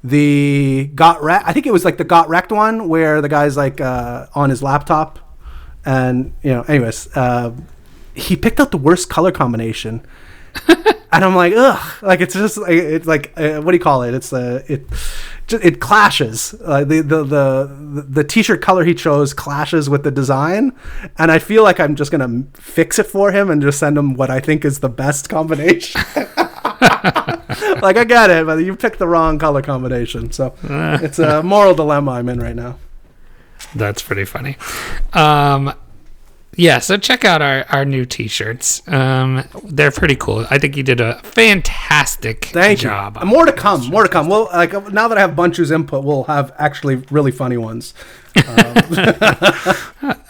[0.03, 1.47] the got wrecked.
[1.47, 4.51] I think it was like the got wrecked one where the guy's like uh, on
[4.51, 5.19] his laptop,
[5.85, 6.63] and you know.
[6.63, 7.53] Anyways, uh,
[8.17, 10.05] he picked out the worst color combination
[10.69, 14.03] and I'm like, ugh, like it's just like it's like uh, what do you call
[14.03, 14.15] it?
[14.15, 14.87] It's uh, it
[15.47, 16.55] just, it clashes.
[16.65, 20.73] Uh, the, the the the t-shirt color he chose clashes with the design,
[21.19, 24.15] and I feel like I'm just gonna fix it for him and just send him
[24.15, 26.01] what I think is the best combination.
[26.17, 31.75] like I get it, but you picked the wrong color combination, so it's a moral
[31.75, 32.79] dilemma I'm in right now.
[33.75, 34.57] That's pretty funny.
[35.13, 35.75] Um,
[36.57, 38.87] yeah, so check out our, our new t-shirts.
[38.89, 40.47] Um, they're pretty cool.
[40.51, 43.19] I think you did a fantastic Thank job.
[43.21, 43.27] you.
[43.27, 43.87] More to come.
[43.89, 44.29] More to come.
[44.29, 47.95] Well, like now that I have Bunchu's input, we'll have actually really funny ones.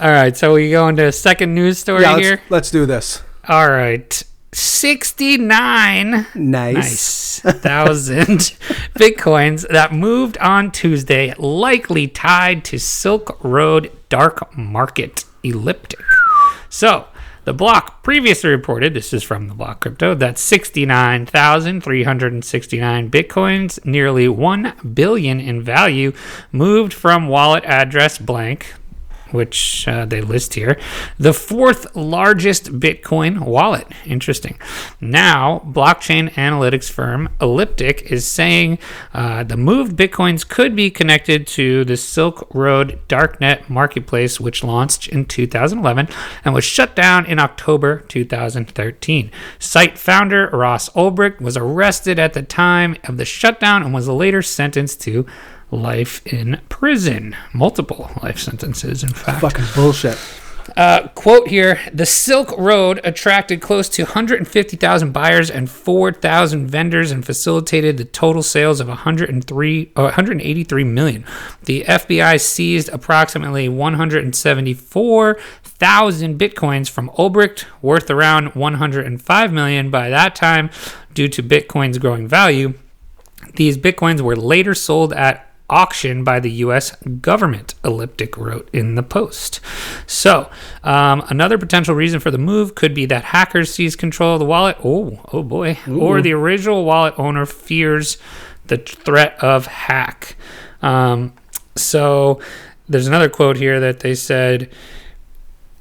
[0.01, 2.43] All right, so we go into a second news story Yeah, let's, here.
[2.51, 3.23] let's do this.
[3.49, 4.23] All right.
[4.53, 6.35] 69 Nice.
[6.35, 8.39] nice thousand
[8.99, 16.01] bitcoins that moved on Tuesday, likely tied to Silk Road dark market elliptic.
[16.69, 17.07] So,
[17.45, 24.73] the block previously reported, this is from the block crypto, that 69,369 bitcoins, nearly 1
[24.93, 26.13] billion in value,
[26.51, 28.75] moved from wallet address blank,
[29.31, 30.79] which uh, they list here,
[31.19, 33.87] the fourth largest Bitcoin wallet.
[34.05, 34.59] Interesting.
[35.01, 38.79] Now, blockchain analytics firm Elliptic is saying
[39.13, 45.09] uh, the moved Bitcoins could be connected to the Silk Road Darknet marketplace, which launched
[45.09, 46.09] in 2011
[46.45, 49.31] and was shut down in October 2013.
[49.59, 54.43] Site founder Ross Ulbricht was arrested at the time of the shutdown and was later
[54.43, 55.27] sentenced to
[55.71, 57.37] life in prison.
[57.53, 59.41] Multiple life sentences, in fact.
[59.41, 60.19] Fucking bullshit.
[60.77, 67.25] Uh, quote here The Silk Road attracted close to 150,000 buyers and 4,000 vendors and
[67.25, 71.25] facilitated the total sales of 103, uh, 183 million.
[71.65, 80.71] The FBI seized approximately 174,000 bitcoins from Ulbricht, worth around 105 million by that time,
[81.15, 82.75] due to Bitcoin's growing value.
[83.55, 86.95] These bitcoins were later sold at auction by the U.S.
[87.21, 89.61] government, Elliptic wrote in the Post.
[90.07, 90.51] So,
[90.85, 94.45] um, another potential reason for the move could be that hackers seize control of the
[94.45, 94.77] wallet.
[94.85, 95.79] Oh, oh boy.
[95.89, 98.19] Or the original wallet owner fears
[98.67, 100.37] the threat of hack.
[100.83, 101.33] Um,
[101.75, 102.41] so,
[102.89, 104.71] there's another quote here that they said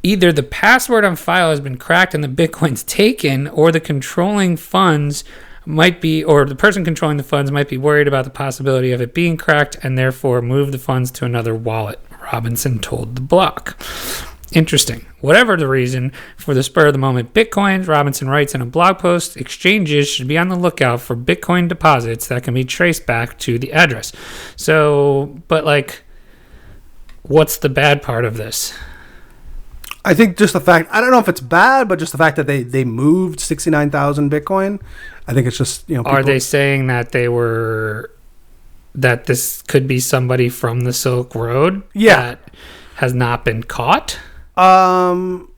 [0.02, 4.58] either the password on file has been cracked and the bitcoins taken or the controlling
[4.58, 5.24] funds
[5.66, 9.02] might be, or the person controlling the funds might be worried about the possibility of
[9.02, 12.00] it being cracked and therefore move the funds to another wallet,
[12.32, 13.78] Robinson told the block.
[14.52, 15.06] Interesting.
[15.22, 19.00] Whatever the reason for the spur of the moment Bitcoins, Robinson writes in a blog
[19.00, 23.38] post, exchanges should be on the lookout for Bitcoin deposits that can be traced back
[23.40, 24.12] to the address.
[24.56, 26.04] So, but like,
[27.24, 28.74] what's the bad part of this?
[30.06, 32.38] I think just the fact I don't know if it's bad, but just the fact
[32.38, 34.82] that they they moved sixty nine thousand Bitcoin.
[35.28, 36.04] I think it's just you know.
[36.04, 38.12] Are they saying that they were
[38.94, 42.22] that this could be somebody from the Silk Road Yeah.
[42.22, 42.52] that
[42.96, 44.20] has not been caught?
[44.56, 45.52] Um,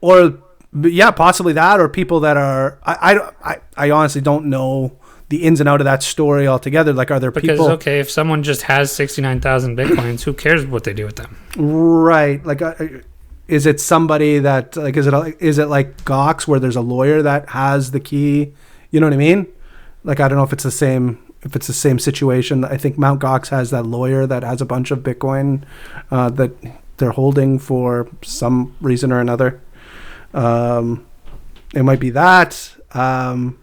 [0.00, 0.38] or
[0.82, 2.78] yeah, possibly that, or people that are.
[2.82, 6.92] I, I, I, honestly don't know the ins and out of that story altogether.
[6.92, 10.22] Like, are there Because people Because okay, if someone just has sixty nine thousand bitcoins,
[10.22, 11.36] who cares what they do with them?
[11.56, 12.44] right?
[12.44, 12.60] Like,
[13.48, 16.80] is it somebody that like is it a- is it like Gox where there's a
[16.80, 18.52] lawyer that has the key?
[18.90, 19.46] You know what I mean?
[20.04, 21.18] Like, I don't know if it's the same.
[21.42, 24.64] If it's the same situation, I think Mount Gox has that lawyer that has a
[24.64, 25.62] bunch of Bitcoin
[26.10, 26.50] uh, that
[26.96, 29.60] they're holding for some reason or another.
[30.34, 31.06] Um,
[31.72, 32.74] it might be that.
[32.94, 33.58] Um,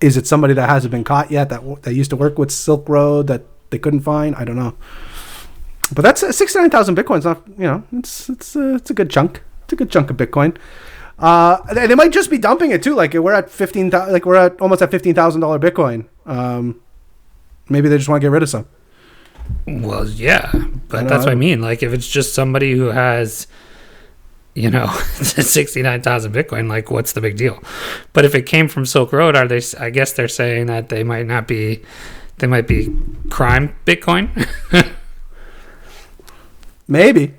[0.00, 2.88] is it somebody that hasn't been caught yet that that used to work with Silk
[2.88, 4.34] Road that they couldn't find?
[4.36, 4.74] I don't know.
[5.92, 7.24] But that's uh, sixty nine thousand bitcoins.
[7.24, 9.42] Not you know, it's it's uh, it's a good chunk.
[9.64, 10.56] It's a good chunk of Bitcoin.
[11.18, 12.94] Uh, they, they might just be dumping it too.
[12.94, 16.06] Like we're at fifteen, like we're at almost at fifteen thousand dollar Bitcoin.
[16.24, 16.80] Um,
[17.68, 18.66] maybe they just want to get rid of some.
[19.66, 20.50] Well, yeah,
[20.88, 21.60] but that's what I- mean.
[21.60, 23.46] Like, if it's just somebody who has,
[24.54, 27.62] you know, sixty nine thousand bitcoin, like, what's the big deal?
[28.12, 29.60] But if it came from Silk Road, are they?
[29.78, 31.82] i guess they're saying that they might not be.
[32.38, 32.94] They might be
[33.30, 34.28] crime bitcoin.
[36.88, 37.34] Maybe.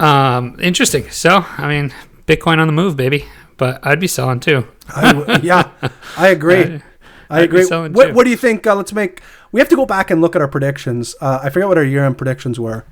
[0.00, 1.10] um, interesting.
[1.10, 1.92] So, I mean,
[2.26, 3.24] Bitcoin on the move, baby.
[3.56, 4.68] But I'd be selling too.
[4.94, 5.70] I w- yeah,
[6.16, 6.56] I agree.
[6.56, 6.82] I'd-
[7.30, 7.66] I agree.
[7.66, 8.66] What, what do you think?
[8.66, 9.20] Uh, let's make.
[9.52, 11.14] We have to go back and look at our predictions.
[11.20, 12.86] Uh, I forget what our year-end predictions were.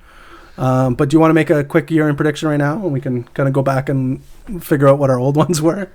[0.59, 3.01] Um, but do you want to make a quick year-end prediction right now, and we
[3.01, 4.23] can kind of go back and
[4.61, 5.89] figure out what our old ones were?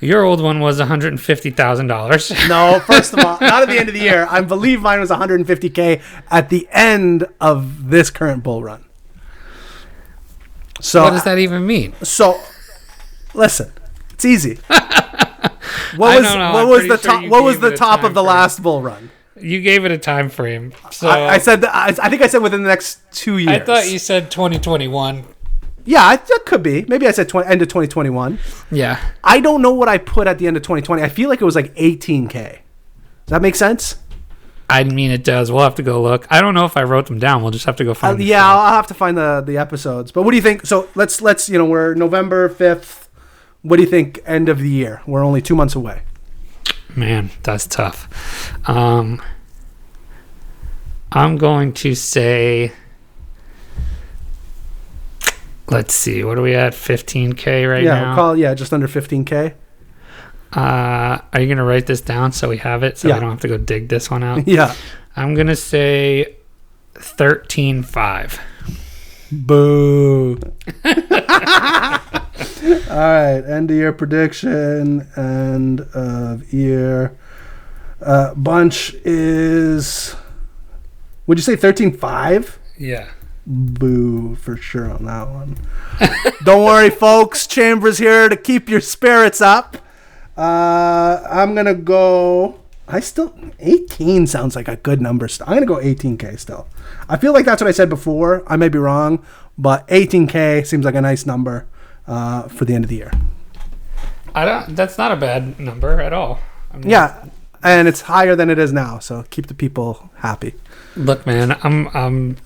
[0.00, 2.30] Your old one was one hundred and fifty thousand dollars.
[2.48, 4.26] No, first of all, not at the end of the year.
[4.30, 8.84] I believe mine was 150k at the end of this current bull run.
[10.80, 11.92] So What does that even mean?
[12.02, 12.40] So,
[13.34, 13.72] listen,
[14.12, 14.58] it's easy.
[15.96, 17.28] What was know, what was the sure top?
[17.28, 18.26] What was the top of the frame.
[18.28, 19.10] last bull run?
[19.36, 20.72] You gave it a time frame.
[20.90, 23.62] So I, I said I, I think I said within the next two years.
[23.62, 25.24] I thought you said 2021.
[25.84, 26.84] Yeah, I, that could be.
[26.88, 28.38] Maybe I said 20, end of 2021.
[28.70, 29.00] Yeah.
[29.24, 31.02] I don't know what I put at the end of 2020.
[31.02, 32.32] I feel like it was like 18k.
[32.32, 32.60] Does
[33.28, 33.96] that make sense?
[34.68, 35.50] I mean, it does.
[35.50, 36.26] We'll have to go look.
[36.30, 37.42] I don't know if I wrote them down.
[37.42, 38.26] We'll just have to go Uh, find them.
[38.26, 40.12] yeah, I'll I'll have to find the the episodes.
[40.12, 40.64] But what do you think?
[40.64, 43.08] So let's let's you know we're November 5th.
[43.62, 44.20] What do you think?
[44.26, 45.02] End of the year.
[45.06, 46.02] We're only two months away.
[46.94, 48.08] Man, that's tough.
[48.68, 49.20] Um,
[51.12, 52.72] I'm going to say.
[55.70, 56.24] Let's see.
[56.24, 56.72] What are we at?
[56.72, 58.06] 15k right yeah, now.
[58.08, 59.54] we'll call yeah just under 15k.
[60.52, 63.14] uh, are you gonna write this down so we have it so Yeah.
[63.14, 64.46] we don't have to go dig this one out?
[64.48, 64.74] Yeah.
[65.16, 66.36] I'm gonna say
[66.94, 68.38] 13.5.
[69.32, 70.38] Boo.
[72.90, 77.16] All right, end of year prediction, end of year.
[78.02, 80.16] Uh, bunch is.
[81.26, 82.58] Would you say thirteen five?
[82.76, 83.08] Yeah.
[83.46, 85.56] Boo for sure on that one.
[86.44, 87.46] Don't worry, folks.
[87.46, 89.78] Chambers here to keep your spirits up.
[90.36, 92.60] Uh, I'm gonna go.
[92.86, 95.28] I still 18 sounds like a good number.
[95.28, 96.66] Still, I'm gonna go 18k still.
[97.08, 98.42] I feel like that's what I said before.
[98.46, 99.24] I may be wrong,
[99.58, 101.66] but 18k seems like a nice number
[102.06, 103.12] uh, for the end of the year.
[104.34, 104.76] I don't.
[104.76, 106.40] That's not a bad number at all.
[106.72, 107.24] I mean, Yeah,
[107.62, 110.54] and it's higher than it is now, so keep the people happy.
[110.96, 111.88] Look, man, I'm.
[111.94, 112.36] I'm.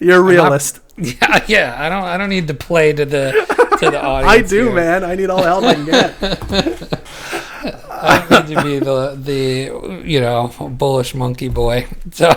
[0.00, 0.80] You're a realist.
[0.96, 1.76] Yeah, yeah.
[1.76, 2.04] I don't.
[2.04, 3.32] I don't need to play to the
[3.80, 4.32] to the audience.
[4.32, 4.72] I do, here.
[4.74, 5.02] man.
[5.02, 6.14] I need all the help I can get.
[7.90, 11.88] I don't need to be the the you know bullish monkey boy.
[12.12, 12.30] So.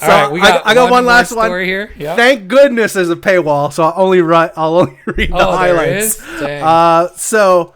[0.00, 1.50] All right, we I- got I got one more last one.
[1.64, 1.92] here.
[1.96, 2.16] Yeah.
[2.16, 4.50] Thank goodness there's a paywall, so I'll only write.
[4.56, 6.20] I'll only read the Oh, highlights.
[6.42, 7.74] Uh, so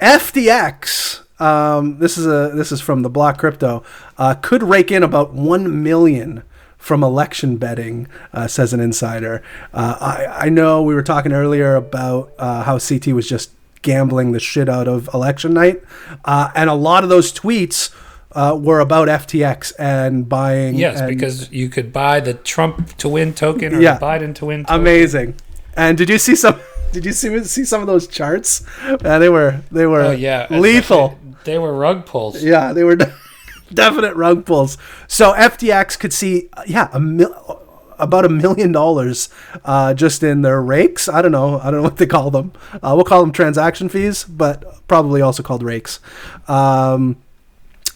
[0.00, 1.22] FTX.
[1.38, 3.82] Um, this is a this is from the Block Crypto.
[4.16, 6.42] Uh, could rake in about one million
[6.78, 9.42] from election betting, uh, says an insider.
[9.74, 13.50] Uh, I I know we were talking earlier about uh, how CT was just
[13.82, 15.82] gambling the shit out of election night,
[16.24, 17.94] uh, and a lot of those tweets.
[18.32, 20.74] Uh, were about FTX and buying.
[20.74, 23.94] Yes, and- because you could buy the Trump to win token or Yeah.
[23.96, 24.78] the Biden to win token.
[24.80, 25.34] Amazing.
[25.74, 26.56] And did you see some
[26.92, 28.62] Did you see see some of those charts?
[29.02, 31.18] Man, they were they were Oh yeah, lethal.
[31.46, 32.42] They were rug pulls.
[32.42, 32.96] Yeah, they were
[33.72, 34.76] definite rug pulls.
[35.08, 37.62] So FTX could see, yeah, a mil-
[37.98, 39.30] about a million dollars
[39.64, 41.08] uh, just in their rakes.
[41.08, 41.58] I don't know.
[41.60, 42.52] I don't know what they call them.
[42.74, 46.00] Uh, we'll call them transaction fees, but probably also called rakes.
[46.46, 47.16] Um,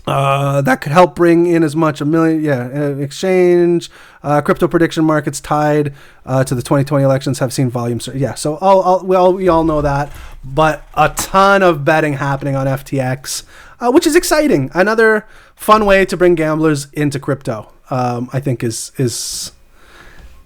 [0.07, 2.43] uh, that could help bring in as much a million.
[2.43, 3.91] Yeah, uh, exchange,
[4.23, 5.95] uh, crypto prediction markets tied
[6.27, 8.01] uh, to the 2020 elections have seen volume.
[8.01, 10.13] sur- Yeah, so all, all, we all we all know that,
[10.45, 13.45] but a ton of betting happening on FTX,
[13.81, 14.71] uh, which is exciting.
[14.75, 17.73] Another fun way to bring gamblers into crypto.
[17.91, 19.53] Um, I think is is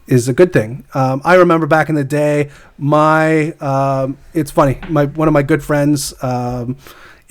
[0.07, 0.85] is a good thing.
[0.95, 4.79] Um, I remember back in the day, my um, it's funny.
[4.89, 6.77] My one of my good friends um,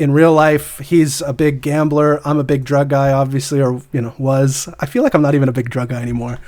[0.04, 2.20] in real life, he's a big gambler.
[2.28, 4.68] I'm a big drug guy, obviously, or you know, was.
[4.80, 6.39] I feel like I'm not even a big drug guy anymore.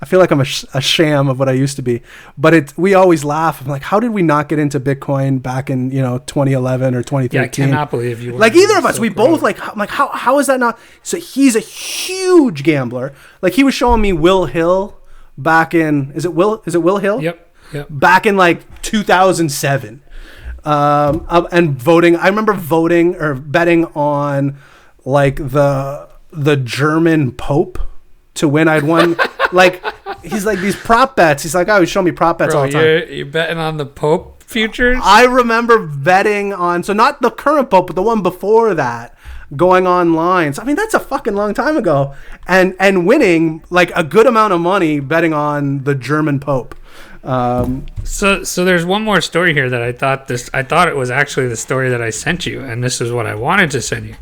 [0.00, 2.00] I feel like I'm a, sh- a sham of what I used to be.
[2.38, 3.60] But it, we always laugh.
[3.60, 7.02] I'm like, how did we not get into Bitcoin back in you know 2011 or
[7.02, 7.38] 2013?
[7.38, 8.32] Yeah, I cannot believe you.
[8.32, 10.78] like either of us, Silk we both like I'm like how how is that not?
[11.02, 13.12] So he's a huge gambler.
[13.42, 14.96] Like he was showing me Will Hill
[15.36, 17.20] back in is it Will is it Will Hill?
[17.22, 17.48] Yep.
[17.74, 17.86] Yep.
[17.90, 20.02] Back in like 2007,
[20.64, 22.16] um, and voting.
[22.16, 24.58] I remember voting or betting on
[25.04, 27.78] like the the German Pope
[28.34, 28.68] to win.
[28.68, 29.16] I'd won
[29.52, 29.82] like
[30.22, 31.42] he's like these prop bets.
[31.42, 32.82] He's like, oh, he's showing me prop bets all the time.
[32.82, 34.98] you're, you're betting on the Pope futures?
[35.02, 39.16] I remember betting on so not the current pope, but the one before that,
[39.56, 40.52] going online.
[40.52, 42.14] So I mean that's a fucking long time ago,
[42.46, 46.74] and and winning like a good amount of money betting on the German pope.
[47.24, 50.50] Um, So, so there's one more story here that I thought this.
[50.52, 53.26] I thought it was actually the story that I sent you, and this is what
[53.26, 54.16] I wanted to send you.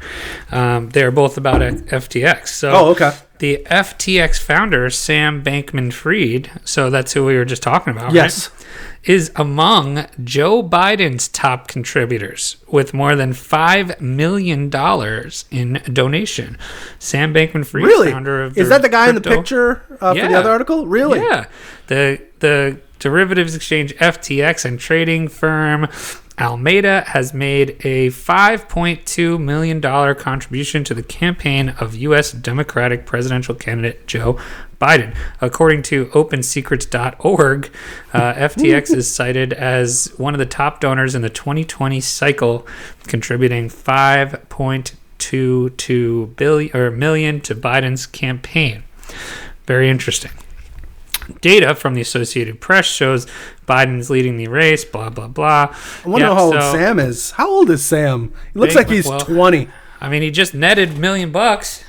[0.53, 2.49] Um, they are both about FTX.
[2.49, 3.13] So, Oh, okay.
[3.39, 8.51] The FTX founder Sam Bankman-Fried, so that's who we were just talking about, Yes.
[8.51, 8.67] right?
[9.03, 16.59] Is among Joe Biden's top contributors with more than five million dollars in donation.
[16.99, 20.35] Sam Bankman-Fried, really, founder of is that the guy in the picture uh, for the
[20.39, 20.87] other article?
[20.87, 21.19] Really?
[21.19, 21.47] yeah.
[21.87, 25.89] The the derivatives exchange FTX and trading firm
[26.41, 29.83] Alameda has made a $5.2 million
[30.15, 32.33] contribution to the campaign of U.S.
[32.33, 34.41] Democratic presidential candidate Joe
[34.81, 35.15] Biden.
[35.43, 37.71] According to OpenSecrets.org,
[38.15, 42.67] uh, FTX is cited as one of the top donors in the 2020 cycle,
[43.03, 48.85] contributing 5.22 billion or million to Biden's campaign.
[49.67, 50.31] Very interesting.
[51.41, 53.27] Data from the Associated Press shows
[53.69, 55.75] Biden's leading the race, blah, blah, blah.
[56.05, 57.31] I wonder Yep, how old so- Sam is.
[57.33, 58.33] How old is Sam?
[58.53, 59.69] He looks Big- like he's well- 20.
[60.01, 61.85] I mean, he just netted a million bucks.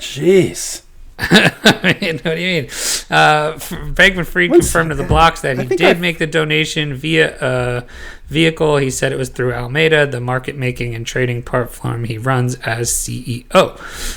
[0.00, 0.82] Jeez.
[1.18, 2.64] I mean, what do you mean?
[3.10, 3.54] Uh,
[3.94, 7.86] Bankman Fried confirmed to the blocks that he did I- make the donation via a
[8.28, 8.78] vehicle.
[8.78, 12.90] He said it was through Alameda, the market making and trading platform he runs as
[12.90, 13.44] CEO.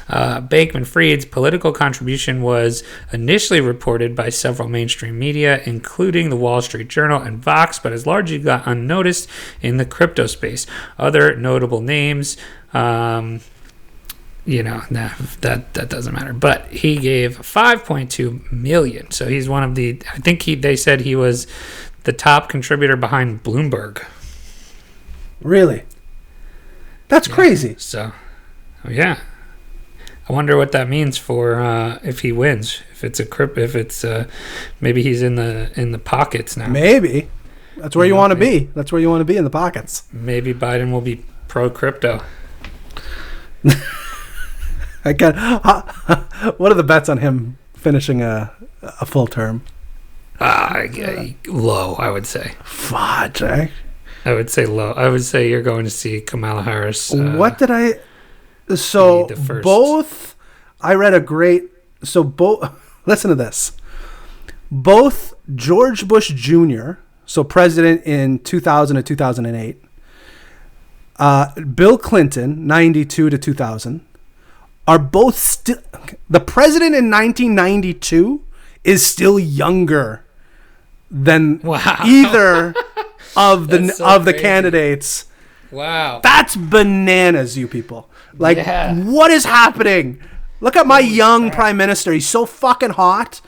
[0.10, 6.62] Uh, Bankman Fried's political contribution was initially reported by several mainstream media, including the Wall
[6.62, 9.30] Street Journal and Vox, but has largely got unnoticed
[9.62, 10.66] in the crypto space.
[10.98, 12.38] Other notable names.
[12.74, 13.42] Um,
[14.46, 15.10] you know, nah,
[15.42, 16.34] that that doesn't matter.
[16.34, 19.12] But he gave 5.2 million.
[19.12, 20.02] So he's one of the.
[20.14, 20.56] I think he.
[20.56, 21.48] They said he was
[22.04, 24.06] the top contributor behind Bloomberg.
[25.42, 25.84] Really?
[27.08, 27.76] That's crazy.
[27.78, 28.12] So,
[28.84, 29.20] oh, yeah.
[30.28, 32.82] I wonder what that means for uh, if he wins.
[32.92, 34.28] If it's a crypt, if it's uh,
[34.82, 36.68] maybe he's in the in the pockets now.
[36.68, 37.30] Maybe.
[37.78, 38.70] That's where you Yeah, want to be.
[38.74, 40.04] That's where you want to be in the pockets.
[40.12, 42.24] Maybe Biden will be pro crypto.
[45.06, 45.36] I can.
[46.58, 48.52] what are the bets on him finishing a
[48.82, 49.64] a full term?
[50.40, 50.82] Ah,
[51.48, 51.96] low.
[51.96, 52.56] I would say.
[52.64, 53.42] Fudge.
[53.42, 53.68] Eh?
[54.26, 54.92] I would say low.
[54.92, 57.14] I would say you're going to see Kamala Harris.
[57.14, 58.00] uh, what did I?
[58.76, 59.28] So
[59.62, 60.36] both.
[60.82, 61.70] I read a great.
[62.04, 62.70] So both.
[63.06, 63.74] Listen to this.
[64.72, 66.94] Both George Bush Jr.,
[67.28, 69.82] so president in 2000 to 2008,
[71.18, 74.04] uh, Bill Clinton, 92 to 2000,
[74.88, 75.78] are both still.
[76.30, 78.42] The president in 1992
[78.84, 80.24] is still younger
[81.10, 81.98] than Wow.
[82.06, 82.74] either
[83.36, 85.26] of the so of the candidates.
[85.72, 86.20] Wow.
[86.24, 88.10] That's bananas, you people.
[88.38, 88.94] Like, Yeah.
[88.96, 90.20] what is happening?
[90.62, 92.12] Look at my young prime minister.
[92.14, 93.42] He's so fucking hot.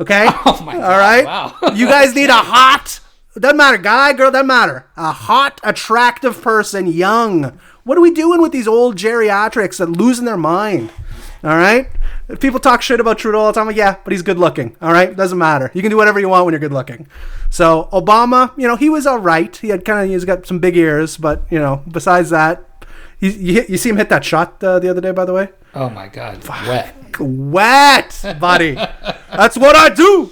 [0.00, 0.26] Okay.
[0.46, 1.24] Oh my All God, right.
[1.24, 1.54] wow.
[1.74, 3.00] you guys need a hot.
[3.38, 4.30] Doesn't matter, guy, girl.
[4.30, 4.86] Doesn't matter.
[4.96, 7.58] A hot, attractive person, young.
[7.90, 10.92] What are we doing with these old geriatrics that losing their mind?
[11.42, 11.88] All right.
[12.38, 13.66] People talk shit about Trudeau all the time.
[13.66, 14.76] Like, yeah, but he's good looking.
[14.80, 15.72] All right, doesn't matter.
[15.74, 17.08] You can do whatever you want when you're good looking.
[17.50, 19.56] So Obama, you know, he was all right.
[19.56, 22.64] He had kind of he's got some big ears, but you know, besides that,
[23.18, 23.30] you
[23.68, 25.48] you see him hit that shot uh, the other day, by the way.
[25.74, 26.94] Oh my god, wet.
[27.18, 28.74] Wet, buddy.
[29.34, 30.30] That's what I do.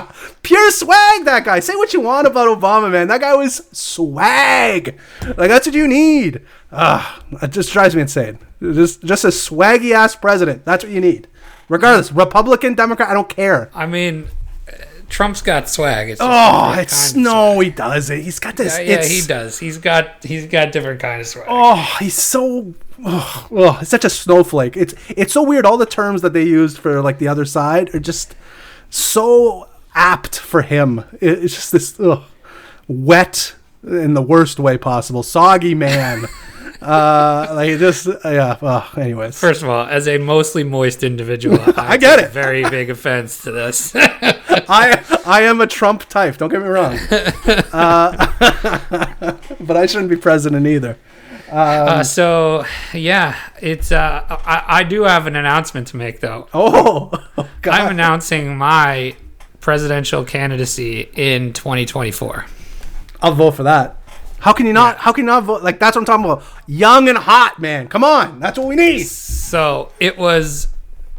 [0.44, 1.58] Pure swag, that guy.
[1.58, 3.08] Say what you want about Obama, man.
[3.08, 4.98] That guy was swag.
[5.22, 6.42] Like that's what you need.
[6.70, 8.38] Ah, it just drives me insane.
[8.60, 10.64] Just, just a swaggy ass president.
[10.64, 11.28] That's what you need.
[11.68, 13.70] Regardless, Republican, Democrat, I don't care.
[13.74, 14.26] I mean,
[14.68, 14.72] uh,
[15.08, 16.10] Trump's got swag.
[16.10, 18.20] It's Oh, it's no, he doesn't.
[18.22, 18.78] He's got this.
[18.78, 19.58] Yeah, yeah, he does.
[19.58, 21.46] He's got he's got different kind of swag.
[21.48, 22.74] Oh, he's so.
[23.04, 24.76] Oh, oh, it's such a snowflake.
[24.76, 25.64] It's it's so weird.
[25.64, 28.34] All the terms that they used for like the other side are just
[28.90, 31.04] so apt for him.
[31.20, 32.24] It's just this ugh,
[32.88, 36.26] wet in the worst way possible, soggy man.
[36.82, 38.56] uh, like just uh, yeah.
[38.60, 42.30] Oh, anyways, First of all, as a mostly moist individual, I, get it.
[42.30, 43.92] Very big offense to this.
[43.96, 46.36] I I am a Trump type.
[46.36, 46.98] Don't get me wrong.
[47.72, 48.26] Uh,
[49.60, 50.98] but I shouldn't be president either.
[51.50, 53.92] uh, so yeah, it's.
[53.92, 56.48] Uh, I, I do have an announcement to make though.
[56.54, 57.74] Oh, oh God.
[57.74, 59.16] I'm announcing my
[59.64, 62.44] presidential candidacy in 2024.
[63.22, 63.96] I'll vote for that.
[64.38, 64.98] How can you not?
[64.98, 65.62] How can you not vote?
[65.62, 66.44] Like that's what I'm talking about.
[66.66, 67.88] Young and hot, man.
[67.88, 69.04] Come on, that's what we need.
[69.04, 70.68] So it was,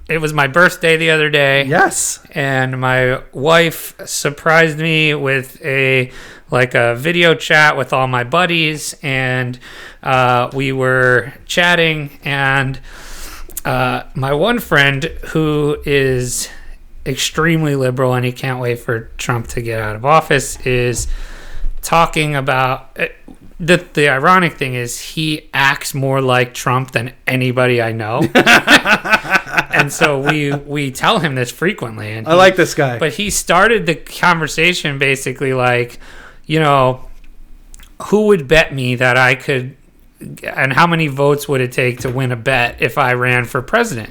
[0.07, 1.65] it was my birthday the other day.
[1.65, 2.23] Yes.
[2.35, 6.11] and my wife surprised me with a
[6.51, 9.57] like a video chat with all my buddies and
[10.03, 12.79] uh, we were chatting and
[13.65, 16.47] uh, my one friend who is
[17.05, 21.07] extremely liberal and he can't wait for trump to get out of office is
[21.81, 23.05] talking about uh,
[23.59, 28.21] the the ironic thing is he acts more like Trump than anybody I know.
[28.35, 32.99] and so we we tell him this frequently and I he- like this guy.
[32.99, 35.99] but he started the conversation basically like,
[36.45, 37.05] you know,
[38.07, 39.77] who would bet me that I could
[40.43, 43.61] and how many votes would it take to win a bet if I ran for
[43.61, 44.09] president?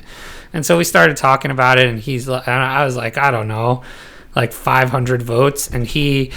[0.55, 3.49] And so we started talking about it and he's and I was like, I don't
[3.49, 3.83] know,
[4.35, 6.31] like 500 votes and he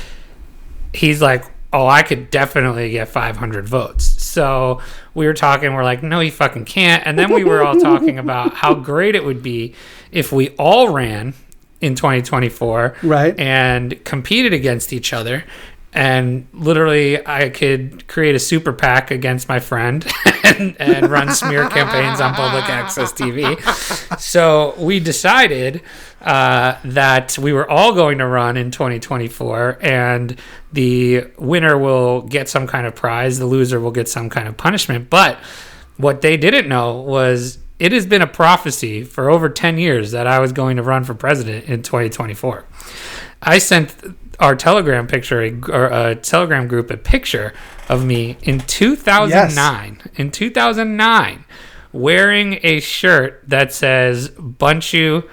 [0.94, 4.82] he's like, "Oh, I could definitely get 500 votes." So
[5.14, 5.74] we were talking.
[5.74, 9.16] We're like, "No, you fucking can't." And then we were all talking about how great
[9.16, 9.76] it would be
[10.12, 11.34] if we all ran
[11.80, 13.40] in 2024, Right.
[13.40, 15.44] And competed against each other.
[15.94, 20.06] And literally, I could create a super PAC against my friend
[20.44, 23.58] and, and run smear campaigns on public access TV.
[24.20, 25.82] So we decided
[26.22, 30.38] uh, that we were all going to run in 2024, and
[30.74, 34.58] the winner will get some kind of prize, the loser will get some kind of
[34.58, 35.10] punishment.
[35.10, 35.38] But
[35.96, 40.28] what they didn't know was it has been a prophecy for over 10 years that
[40.28, 42.66] I was going to run for president in 2024.
[43.42, 47.54] I sent our Telegram picture, a, or a Telegram group, a picture
[47.90, 50.02] of me in 2009.
[50.16, 51.46] In 2009,
[51.92, 55.28] wearing a shirt that says "Bunchu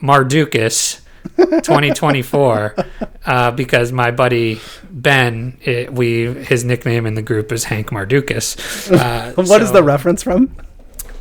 [0.00, 1.00] Mardukas
[1.36, 2.76] 2024,"
[3.26, 8.56] uh, because my buddy Ben, it, we his nickname in the group is Hank Mardukas.
[8.96, 10.54] Uh, What is so- the reference from?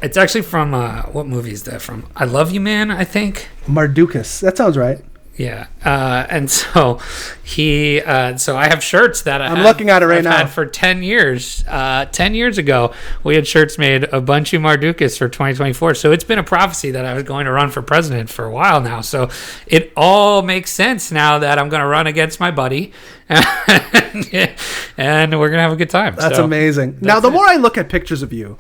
[0.01, 2.05] It's actually from uh, what movie is that from?
[2.15, 3.47] I Love You Man, I think.
[3.65, 4.39] Mardukas.
[4.41, 4.99] That sounds right.
[5.38, 7.00] Yeah, uh, and so
[7.44, 10.24] he, uh, so I have shirts that I I'm have- looking at it right I've
[10.24, 10.38] now.
[10.38, 11.66] Had for ten years.
[11.68, 15.96] Uh, ten years ago, we had shirts made a bunch of Mardukas for 2024.
[15.96, 18.52] So it's been a prophecy that I was going to run for president for a
[18.52, 19.02] while now.
[19.02, 19.30] So
[19.68, 22.94] it all makes sense now that I'm going to run against my buddy,
[23.30, 26.16] and we're gonna have a good time.
[26.16, 26.98] That's So, amazing.
[27.02, 28.60] Now, the more I look at pictures of you,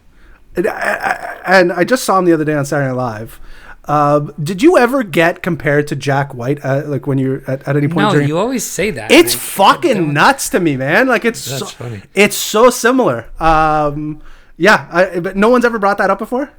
[0.55, 0.71] and I,
[1.45, 3.39] I, and I just saw him the other day on Saturday Night Live.
[3.87, 7.77] Uh, did you ever get compared to Jack White, uh, like when you're at, at
[7.77, 8.27] any point No, during?
[8.27, 9.11] you always say that.
[9.11, 11.07] it's I- fucking nuts to me, man.
[11.07, 12.01] Like it's That's so, funny.
[12.15, 13.29] it's so similar.
[13.39, 14.21] Um,
[14.57, 16.51] yeah, I, but no one's ever brought that up before.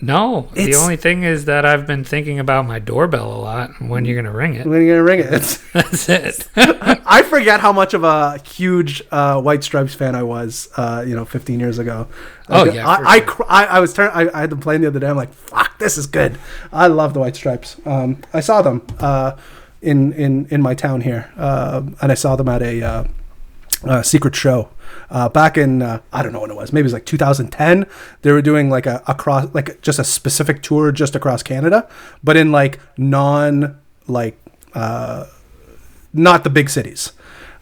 [0.00, 3.70] No, the only thing is that I've been thinking about my doorbell a lot.
[3.80, 4.66] and When you're gonna ring it?
[4.66, 5.32] When you're gonna ring it?
[5.32, 6.48] It's, That's it.
[6.56, 11.14] I forget how much of a huge uh, White Stripes fan I was, uh, you
[11.16, 12.08] know, 15 years ago.
[12.50, 14.82] Oh, Like, yeah, I, for I, I, I was turn- I, I had them playing
[14.82, 15.08] the other day.
[15.08, 16.38] I'm like, fuck, this is good.
[16.72, 17.76] I love the White Stripes.
[17.86, 19.36] Um, I saw them uh,
[19.80, 23.06] in in in my town here, uh, and I saw them at a
[23.84, 24.68] uh, secret show
[25.10, 26.72] uh, back in uh, I don't know when it was.
[26.72, 27.86] Maybe it was like 2010.
[28.22, 31.88] They were doing like a across like just a specific tour just across Canada,
[32.22, 34.38] but in like non like
[34.74, 35.26] uh,
[36.12, 37.12] not the big cities.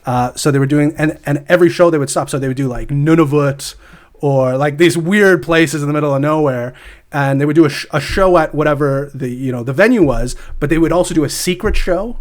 [0.06, 2.28] Uh, so they were doing, and, and every show they would stop.
[2.28, 3.74] So they would do like Nunavut
[4.14, 6.74] or like these weird places in the middle of nowhere.
[7.10, 10.02] And they would do a, sh- a show at whatever the you know the venue
[10.02, 12.18] was, but they would also do a secret show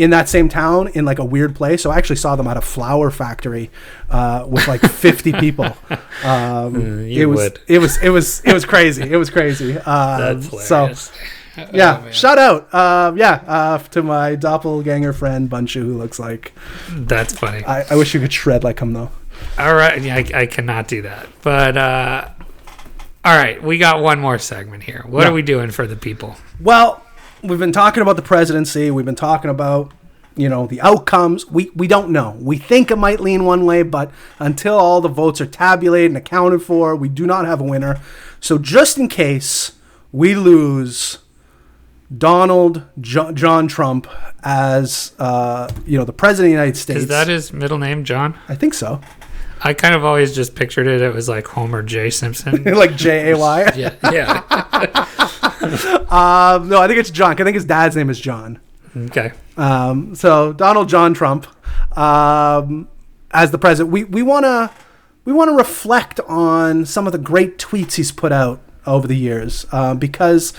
[0.00, 1.82] in that same town in like a weird place.
[1.82, 3.70] So I actually saw them at a flower factory
[4.08, 5.76] uh, with like 50 people.
[6.24, 7.60] Um, you it was would.
[7.68, 9.02] it was it was it was crazy.
[9.02, 9.76] It was crazy.
[9.86, 10.92] Um, That's so
[11.72, 12.72] yeah, Oh, shout out.
[12.72, 16.52] Um, yeah, uh, to my doppelganger friend Bunchu, who looks like
[16.90, 17.64] That's funny.
[17.64, 19.10] I, I wish you could shred like him though.
[19.58, 21.26] All right, yeah, I, I cannot do that.
[21.42, 22.28] But uh,
[23.24, 25.04] all right, we got one more segment here.
[25.06, 25.30] What Yeah.
[25.30, 26.36] are we doing for the people?
[26.60, 27.02] Well,
[27.42, 28.90] we've been talking about the presidency.
[28.90, 29.92] We've been talking about
[30.36, 31.46] you know the outcomes.
[31.46, 32.36] We we don't know.
[32.40, 36.16] We think it might lean one way, but until all the votes are tabulated and
[36.16, 38.00] accounted for, we do not have a winner.
[38.40, 39.72] So just in case
[40.12, 41.18] we lose
[42.16, 44.06] Donald jo- John Trump
[44.42, 48.04] as uh, you know the president of the United States, Is that his middle name,
[48.04, 48.38] John?
[48.48, 49.00] I think so.
[49.62, 51.02] I kind of always just pictured it.
[51.02, 52.08] It was like Homer J.
[52.08, 52.64] Simpson.
[52.74, 53.72] like J A Y.
[53.76, 55.06] yeah, yeah.
[55.62, 57.32] Um, no, I think it's John.
[57.32, 58.60] I think his dad's name is John.
[58.96, 59.32] Okay.
[59.56, 61.46] Um, so Donald John Trump,
[61.96, 62.88] um,
[63.30, 64.70] as the president, we we want to
[65.24, 69.16] we want to reflect on some of the great tweets he's put out over the
[69.16, 70.52] years, uh, because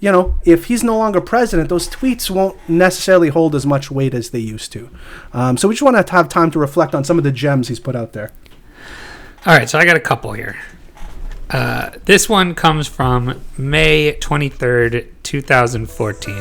[0.00, 4.14] you know if he's no longer president, those tweets won't necessarily hold as much weight
[4.14, 4.90] as they used to.
[5.32, 7.68] Um, so we just want to have time to reflect on some of the gems
[7.68, 8.32] he's put out there.
[9.44, 10.56] All right, so I got a couple here.
[11.50, 16.34] Uh, this one comes from May 23rd, 2014.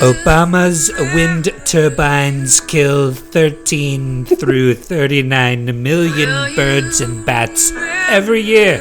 [0.00, 7.72] Obama's wind turbines kill 13 through 39 million birds and bats
[8.08, 8.78] every year.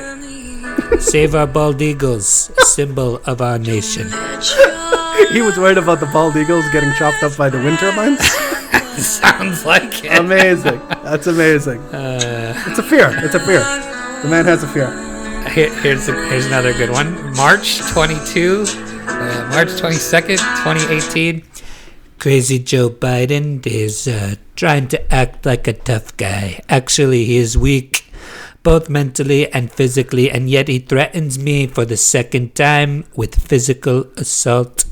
[1.00, 4.08] Save our bald eagles, symbol of our nation.
[5.32, 8.20] he was worried about the bald eagles getting chopped up by the wind turbines.
[8.98, 10.18] Sounds like it.
[10.18, 10.80] amazing.
[11.04, 11.82] That's amazing.
[11.94, 13.12] it's a fear.
[13.24, 13.93] It's a fear.
[14.24, 14.88] The man has a fear.
[15.50, 17.36] Here, here's a, here's another good one.
[17.36, 21.44] March 22, uh, March 22nd, 2018.
[22.20, 26.62] Crazy Joe Biden is uh, trying to act like a tough guy.
[26.70, 28.10] Actually, he is weak,
[28.64, 34.06] both mentally and physically, and yet he threatens me for the second time with physical
[34.16, 34.86] assault.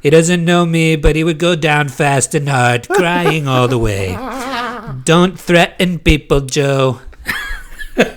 [0.00, 3.78] He doesn't know me, but he would go down fast and hard, crying all the
[3.78, 4.14] way.
[5.04, 7.00] Don't threaten people, Joe.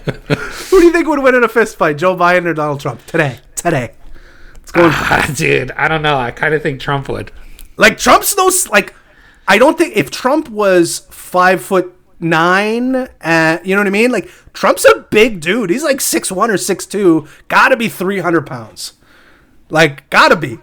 [0.69, 3.05] Who do you think would win in a fist fight, Joe Biden or Donald Trump
[3.05, 3.39] today?
[3.55, 3.93] Today,
[4.55, 6.17] it's going Ah, dude, I don't know.
[6.17, 7.31] I kind of think Trump would.
[7.77, 8.93] like Trump's those like.
[9.47, 14.11] I don't think if Trump was five foot nine, uh, you know what I mean.
[14.11, 15.69] Like Trump's a big dude.
[15.69, 17.27] He's like six one or six two.
[17.47, 18.93] Got to be three hundred pounds.
[19.69, 20.59] Like gotta be.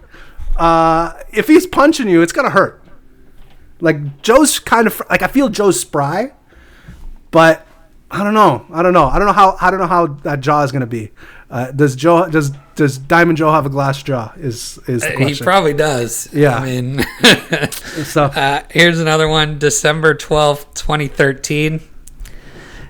[0.55, 2.83] Uh, if he's punching you, it's gonna hurt.
[3.81, 6.31] Like Joe's kind of like I feel Joe's spry,
[7.31, 7.67] but
[8.13, 8.63] I don't know.
[8.71, 9.07] I don't know.
[9.07, 9.57] I don't know how.
[9.59, 11.09] I don't know how that jaw is gonna be.
[11.49, 12.29] Uh, does Joe?
[12.29, 14.31] Does Does Diamond Joe have a glass jaw?
[14.37, 15.27] Is is the question.
[15.29, 16.31] He probably does.
[16.31, 16.57] Yeah.
[16.57, 16.99] I mean,
[18.05, 21.81] so uh, here's another one December 12th, 2013.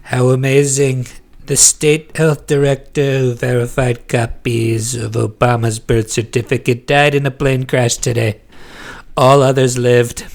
[0.04, 1.08] How amazing.
[1.46, 7.66] The state health director who verified copies of Obama's birth certificate died in a plane
[7.66, 8.42] crash today.
[9.16, 10.26] All others lived.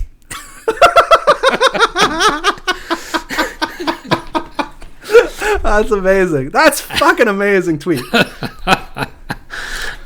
[5.63, 6.51] that's amazing.
[6.51, 8.03] That's fucking amazing tweet.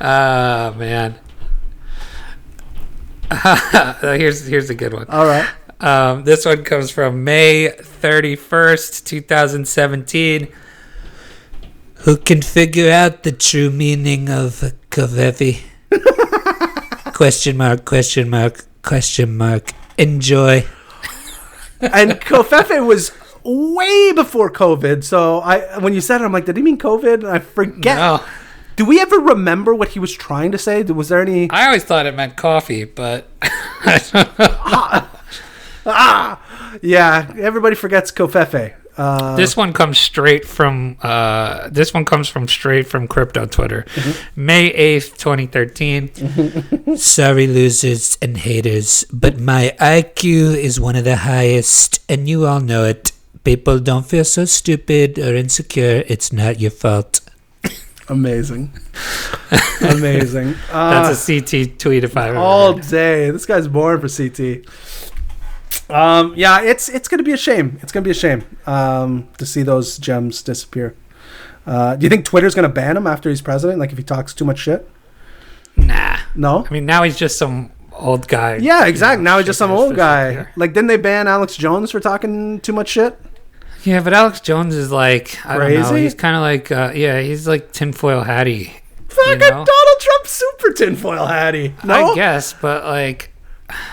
[0.05, 1.15] Ah, man.
[4.01, 5.05] here's here's a good one.
[5.07, 5.47] All right.
[5.79, 10.49] Um, this one comes from May 31st, 2017.
[11.99, 15.61] Who can figure out the true meaning of covfefe?
[17.13, 19.71] question mark, question mark, question mark.
[19.97, 20.65] Enjoy.
[21.79, 23.11] And covfefe was
[23.43, 25.03] way before COVID.
[25.03, 27.15] So I, when you said it, I'm like, did he mean COVID?
[27.15, 27.97] And I forget.
[27.97, 28.23] No,
[28.75, 30.81] Do we ever remember what he was trying to say?
[30.83, 31.49] Was there any?
[31.51, 33.27] I always thought it meant coffee, but
[35.85, 36.39] Ah,
[36.81, 37.33] yeah.
[37.37, 38.73] Everybody forgets covfefe.
[38.95, 43.85] Uh, this one comes straight from uh, this one comes from straight from crypto Twitter,
[44.35, 46.13] May eighth, twenty thirteen.
[46.95, 52.59] Sorry, losers and haters, but my IQ is one of the highest, and you all
[52.59, 53.11] know it.
[53.43, 56.03] People don't feel so stupid or insecure.
[56.07, 57.19] It's not your fault.
[58.09, 58.71] amazing,
[59.81, 60.55] amazing.
[60.71, 63.31] Uh, That's a CT tweet if I ever all day.
[63.31, 64.65] This guy's born for CT.
[65.89, 67.79] Um, yeah, it's it's gonna be a shame.
[67.81, 70.95] It's gonna be a shame um, to see those gems disappear.
[71.65, 73.79] Uh, do you think Twitter's gonna ban him after he's president?
[73.79, 74.89] Like if he talks too much shit?
[75.75, 76.17] Nah.
[76.35, 76.65] No.
[76.65, 78.55] I mean, now he's just some old guy.
[78.55, 79.23] Yeah, exactly.
[79.23, 80.47] now he's just some old guy.
[80.55, 83.19] Like, didn't they ban Alex Jones for talking too much shit?
[83.83, 85.95] Yeah, but Alex Jones is like I don't know.
[85.95, 88.73] He's kind of like uh, yeah, he's like tinfoil Hattie.
[89.13, 89.49] Fucking know?
[89.49, 91.75] Donald Trump super tinfoil hattie.
[91.83, 92.11] No?
[92.11, 93.31] I guess, but like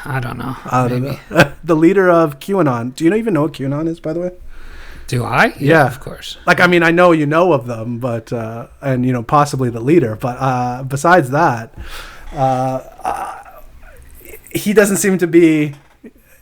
[0.05, 0.57] I don't know.
[0.64, 1.18] I don't Maybe.
[1.30, 1.53] know.
[1.64, 2.95] the leader of QAnon.
[2.95, 4.32] Do you even know what QAnon is, by the way?
[5.07, 5.55] Do I?
[5.59, 5.86] Yeah.
[5.86, 6.38] of course.
[6.47, 9.68] Like, I mean, I know you know of them, but uh, and you know possibly
[9.70, 11.74] the leader, but uh, besides that,
[12.32, 13.61] uh, uh,
[14.53, 15.74] he doesn't seem to be.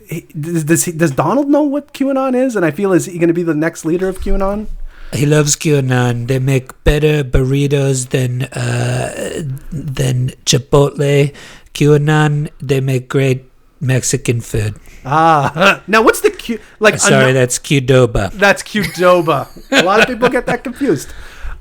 [0.09, 2.57] He, does does, he, does Donald know what QAnon is?
[2.57, 4.67] And I feel is he going to be the next leader of QAnon?
[5.13, 6.29] He loves QAnon.
[6.29, 11.35] They make better burritos than uh, than Chipotle.
[11.75, 12.51] QAnon.
[12.61, 13.45] They make great
[13.81, 14.77] Mexican food.
[15.05, 16.59] Ah, now what's the Q?
[16.81, 18.33] Like, Sorry, ano- that's Qdoba.
[18.33, 19.49] that's Qdoba.
[19.73, 21.13] A lot of people get that confused.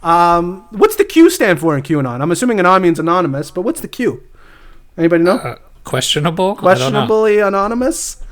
[0.03, 2.21] Um, what's the Q stand for in QAnon?
[2.21, 4.23] I'm assuming anon means anonymous, but what's the Q?
[4.97, 5.37] Anybody know?
[5.37, 6.55] Uh, questionable.
[6.55, 8.23] Questionably anonymous.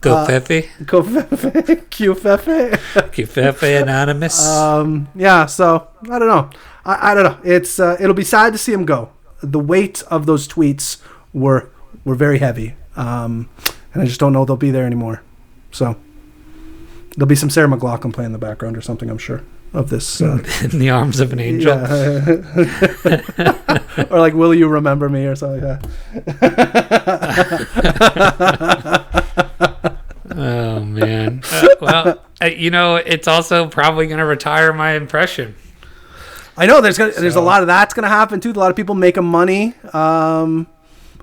[0.00, 0.66] Go uh, Fefe.
[0.84, 2.78] covfefe, Qfefe.
[3.12, 4.46] Fefe Anonymous.
[4.46, 6.50] Um, yeah, so I don't know.
[6.84, 7.38] I, I don't know.
[7.44, 9.10] It's uh, it'll be sad to see him go.
[9.42, 11.70] The weight of those tweets were
[12.04, 13.48] were very heavy, um,
[13.92, 15.22] and I just don't know they'll be there anymore.
[15.70, 15.96] So
[17.16, 19.10] there'll be some Sarah McLachlan playing in the background or something.
[19.10, 19.42] I'm sure
[19.74, 20.20] of this.
[20.22, 21.76] Uh, in the arms of an angel.
[21.76, 22.42] yeah.
[24.10, 25.82] or like, will you remember me or something like
[26.24, 27.04] that.
[30.36, 31.42] Oh man.
[31.52, 35.54] Uh, well, uh, you know, it's also probably going to retire my impression.
[36.56, 38.50] I know there's gonna, there's a lot of that's going to happen too.
[38.50, 40.66] A lot of people making money um,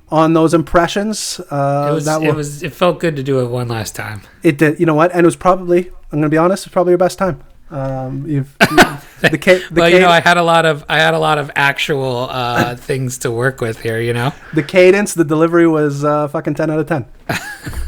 [0.10, 1.40] on those impressions.
[1.50, 2.06] Uh, It was.
[2.06, 2.64] that It was.
[2.64, 4.22] It felt good to do it one last time.
[4.44, 4.80] It did.
[4.80, 5.12] You know what?
[5.12, 5.88] And it was probably.
[5.88, 6.66] I'm going to be honest.
[6.66, 7.42] It's probably your best time.
[7.72, 10.84] Um, you, the ca- the, well, you know, I had a lot of.
[10.90, 14.00] I had a lot of actual uh, things to work with here.
[14.00, 14.34] You know.
[14.54, 17.06] the cadence, the delivery was uh, fucking ten out of ten.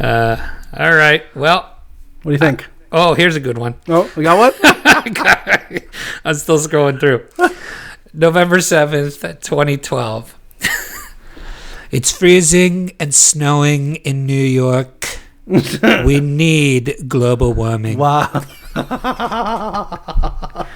[0.00, 0.36] Uh,
[0.78, 1.24] all right.
[1.36, 1.76] Well.
[2.22, 2.66] What do you think?
[2.90, 3.74] Oh, here's a good one.
[3.86, 4.58] Oh, we got what?
[6.24, 7.26] I'm still scrolling through.
[8.14, 10.38] November 7th, 2012.
[11.90, 15.19] it's freezing and snowing in New York.
[16.04, 17.98] we need global warming.
[17.98, 18.30] wow.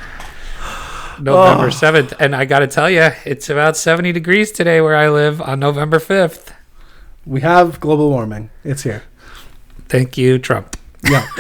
[1.21, 2.13] November 7th.
[2.19, 5.61] And I got to tell you, it's about 70 degrees today where I live on
[5.61, 6.53] November 5th.
[7.25, 8.51] We have global warming.
[8.65, 9.05] It's here.
[9.89, 10.77] Thank you, Trump.
[11.09, 11.29] Yeah.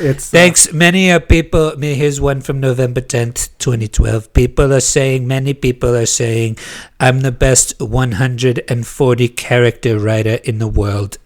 [0.00, 0.72] it's uh, Thanks.
[0.72, 4.32] Many uh, people, me- here's one from November 10th, 2012.
[4.32, 6.56] People are saying, many people are saying,
[6.98, 11.18] I'm the best 140 character writer in the world.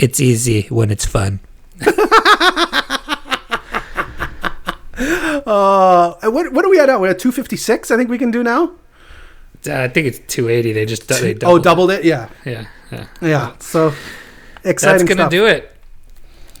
[0.00, 1.40] It's easy when it's fun.
[5.46, 7.00] Uh, what what are we at now?
[7.00, 7.90] We're at 256.
[7.90, 8.72] I think we can do now.
[9.66, 10.72] Uh, I think it's 280.
[10.74, 11.62] They just they oh, doubled.
[11.64, 12.04] doubled it.
[12.04, 13.06] Yeah, Yeah, yeah.
[13.20, 13.52] yeah.
[13.58, 13.92] So
[14.62, 14.98] exciting.
[15.06, 15.30] That's gonna stuff.
[15.30, 15.74] do it.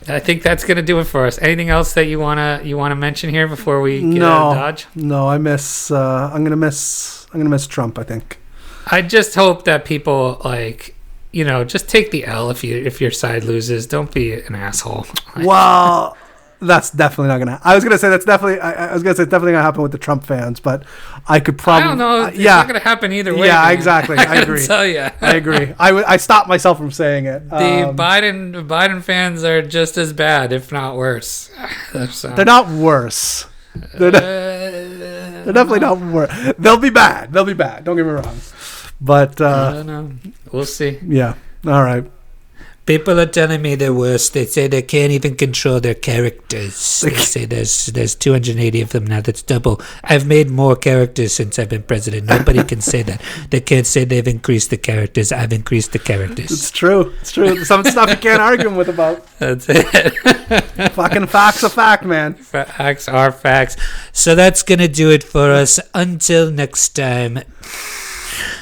[0.08, 1.38] I think that's gonna do it for us.
[1.42, 4.60] Anything else that you wanna you wanna mention here before we get out of No,
[4.60, 4.86] Dodge?
[4.94, 5.28] no.
[5.28, 5.90] I miss.
[5.90, 7.26] Uh, I'm gonna miss.
[7.32, 7.98] I'm gonna miss Trump.
[7.98, 8.38] I think.
[8.86, 10.94] I just hope that people like
[11.32, 13.86] you know just take the L if you if your side loses.
[13.86, 15.06] Don't be an asshole.
[15.36, 16.16] Well,
[16.62, 17.60] that's definitely not gonna.
[17.64, 18.60] I was gonna say that's definitely.
[18.60, 20.84] I, I was gonna say it's definitely gonna happen with the Trump fans, but
[21.26, 21.84] I could probably.
[21.84, 22.24] I don't know.
[22.24, 23.46] uh, It's yeah, not gonna happen either way.
[23.46, 23.72] Yeah, man.
[23.72, 24.16] exactly.
[24.18, 24.66] I gotta agree.
[24.66, 25.72] Tell you, I agree.
[25.78, 27.48] I, w- I stopped myself from saying it.
[27.48, 31.50] the Um, Biden Biden fans are just as bad, if not worse.
[32.10, 33.46] So- they're not worse.
[33.94, 36.30] They're, Uh, they're definitely not worse.
[36.58, 37.32] They'll be bad.
[37.32, 37.84] They'll be bad.
[37.84, 38.36] Don't get me wrong.
[39.00, 40.12] But I uh, don't know.
[40.52, 40.98] We'll see.
[41.06, 41.34] yeah.
[41.66, 42.04] All right.
[42.86, 44.30] People are telling me they're worse.
[44.30, 47.00] They say they can't even control their characters.
[47.02, 49.20] They say there's there's 280 of them now.
[49.20, 49.80] That's double.
[50.02, 52.26] I've made more characters since I've been president.
[52.26, 53.22] Nobody can say that.
[53.50, 55.30] They can't say they've increased the characters.
[55.30, 56.50] I've increased the characters.
[56.50, 57.14] It's true.
[57.20, 57.64] It's true.
[57.64, 59.24] Some stuff you can't argue with about.
[59.38, 59.84] That's it.
[60.92, 62.34] Fucking facts a fact, man.
[62.34, 63.76] facts are facts.
[64.10, 65.78] So that's gonna do it for us.
[65.94, 67.40] Until next time.